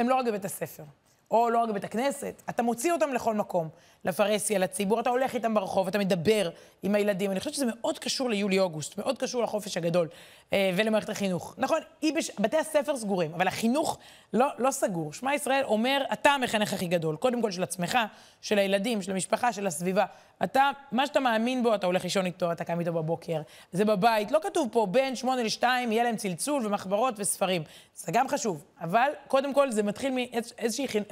הם 0.00 0.08
לא 0.08 0.14
רק 0.14 0.26
בבית 0.26 0.44
הספר, 0.44 0.84
או 1.30 1.50
לא 1.50 1.58
רק 1.58 1.68
בבית 1.68 1.84
הכנסת, 1.84 2.42
אתה 2.50 2.62
מוציא 2.62 2.92
אותם 2.92 3.12
לכל 3.12 3.34
מקום, 3.34 3.68
לפרהסיה, 4.04 4.58
לציבור, 4.58 5.00
אתה 5.00 5.10
הולך 5.10 5.34
איתם 5.34 5.54
ברחוב, 5.54 5.88
אתה 5.88 5.98
מדבר 5.98 6.50
עם 6.82 6.94
הילדים. 6.94 7.30
אני 7.30 7.38
חושבת 7.38 7.54
שזה 7.54 7.66
מאוד 7.66 7.98
קשור 7.98 8.30
ליולי-אוגוסט, 8.30 8.98
מאוד 8.98 9.18
קשור 9.18 9.42
לחופש 9.42 9.76
הגדול 9.76 10.08
אה, 10.52 10.70
ולמערכת 10.76 11.08
החינוך. 11.08 11.54
נכון, 11.58 11.80
בש... 12.16 12.30
בתי 12.40 12.56
הספר 12.56 12.96
סגורים, 12.96 13.34
אבל 13.34 13.48
החינוך 13.48 13.98
לא, 14.32 14.46
לא 14.58 14.70
סגור. 14.70 15.12
שמע 15.12 15.34
ישראל 15.34 15.64
אומר, 15.64 16.02
אתה 16.12 16.30
המחנך 16.30 16.72
הכי 16.72 16.86
גדול, 16.86 17.16
קודם 17.16 17.42
כל 17.42 17.50
של 17.50 17.62
עצמך, 17.62 17.98
של 18.40 18.58
הילדים, 18.58 19.02
של 19.02 19.12
המשפחה, 19.12 19.52
של 19.52 19.66
הסביבה. 19.66 20.04
אתה, 20.44 20.70
מה 20.92 21.06
שאתה 21.06 21.20
מאמין 21.20 21.62
בו, 21.62 21.74
אתה 21.74 21.86
הולך 21.86 22.04
לישון 22.04 22.26
איתו, 22.26 22.52
אתה 22.52 22.64
קם 22.64 22.80
איתו 22.80 22.92
בבוקר. 22.92 23.40
זה 23.72 23.84
בבית, 23.84 24.30
לא 24.30 24.38
כתוב 24.42 24.68
פה 24.72 24.86
בין 24.86 25.16
שמונה 25.16 25.42
לשתיים, 25.42 25.92
יהיה 25.92 26.04
להם 26.04 26.16
צלצול 26.16 26.66
ומחברות 26.66 27.14
וספרים. 27.18 27.62
זה 27.94 28.12
גם 28.12 28.28
חשוב, 28.28 28.64
אבל 28.80 29.10
קודם 29.28 29.54
כל 29.54 29.70
זה 29.70 29.82
מתחיל 29.82 30.12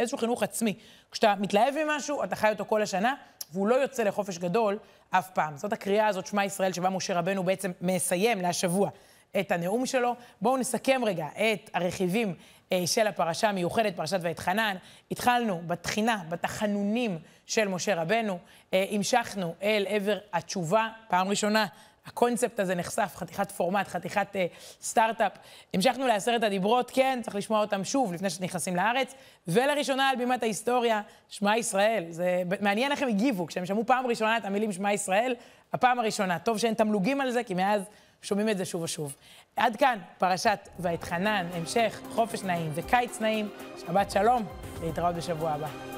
מאיזשהו 0.09 0.18
חינוך 0.18 0.42
עצמי. 0.42 0.75
כשאתה 1.11 1.35
מתלהב 1.38 1.75
ממשהו, 1.85 2.25
אתה 2.25 2.37
חי 2.37 2.51
אותו 2.51 2.64
כל 2.64 2.83
השנה, 2.83 3.14
והוא 3.53 3.68
לא 3.68 3.75
יוצא 3.75 4.03
לחופש 4.03 4.38
גדול 4.38 4.79
אף 5.11 5.31
פעם. 5.31 5.57
זאת 5.57 5.73
הקריאה 5.73 6.07
הזאת, 6.07 6.27
שמע 6.27 6.44
ישראל, 6.44 6.73
שבה 6.73 6.90
משה 6.90 7.18
רבנו 7.18 7.42
בעצם 7.42 7.73
מסיים 7.81 8.40
להשבוע 8.40 8.90
את 9.40 9.53
הנאום 9.53 9.87
שלו. 9.87 10.14
בואו 10.42 10.57
נסכם 10.57 11.01
רגע 11.05 11.27
את 11.27 11.71
הרכיבים 11.75 12.35
אה, 12.73 12.87
של 12.87 13.07
הפרשה 13.07 13.49
המיוחדת, 13.49 13.97
פרשת 13.97 14.18
ואתחנן. 14.23 14.77
התחלנו 15.11 15.62
בתחינה, 15.66 16.23
בתחנונים 16.29 17.18
של 17.47 17.68
משה 17.68 18.03
רבנו, 18.03 18.38
אה, 18.75 18.85
המשכנו 18.90 19.55
אל 19.62 19.85
עבר 19.88 20.18
התשובה, 20.33 20.88
פעם 21.09 21.29
ראשונה 21.29 21.66
הקונספט 22.09 22.61
הזה 22.61 22.75
נחשף, 22.75 23.12
חתיכת 23.16 23.53
פורמט, 23.53 23.88
חתיכת 23.88 24.27
uh, 24.33 24.38
סטארט-אפ. 24.83 25.33
המשכנו 25.75 26.07
לעשרת 26.07 26.42
הדיברות, 26.42 26.90
כן, 26.94 27.21
צריך 27.23 27.37
לשמוע 27.37 27.61
אותם 27.61 27.85
שוב 27.85 28.12
לפני 28.12 28.31
שנכנסים 28.31 28.77
לארץ. 28.77 29.14
ולראשונה 29.49 30.09
על 30.09 30.16
בימת 30.16 30.42
ההיסטוריה, 30.42 31.01
שמע 31.29 31.57
ישראל. 31.57 32.05
זה 32.11 32.42
מעניין 32.61 32.92
איך 32.92 33.03
הם 33.03 33.09
הגיבו, 33.09 33.47
כשהם 33.47 33.66
שמעו 33.66 33.87
פעם 33.87 34.07
ראשונה 34.07 34.37
את 34.37 34.44
המילים 34.44 34.73
שמע 34.73 34.92
ישראל, 34.92 35.35
הפעם 35.73 35.99
הראשונה. 35.99 36.38
טוב 36.38 36.59
שאין 36.59 36.75
תמלוגים 36.75 37.21
על 37.21 37.31
זה, 37.31 37.44
כי 37.44 37.55
מאז 37.55 37.83
שומעים 38.23 38.49
את 38.49 38.59
זה 38.59 38.64
שוב 38.64 38.83
ושוב. 38.83 39.16
עד 39.57 39.77
כאן 39.77 39.99
פרשת 40.18 40.68
ואתחנן, 40.79 41.47
המשך, 41.53 42.01
חופש 42.14 42.42
נעים 42.42 42.71
וקיץ 42.75 43.21
נעים. 43.21 43.49
שבת 43.87 44.11
שלום, 44.11 44.42
להתראות 44.83 45.14
בשבוע 45.14 45.51
הבא. 45.51 45.97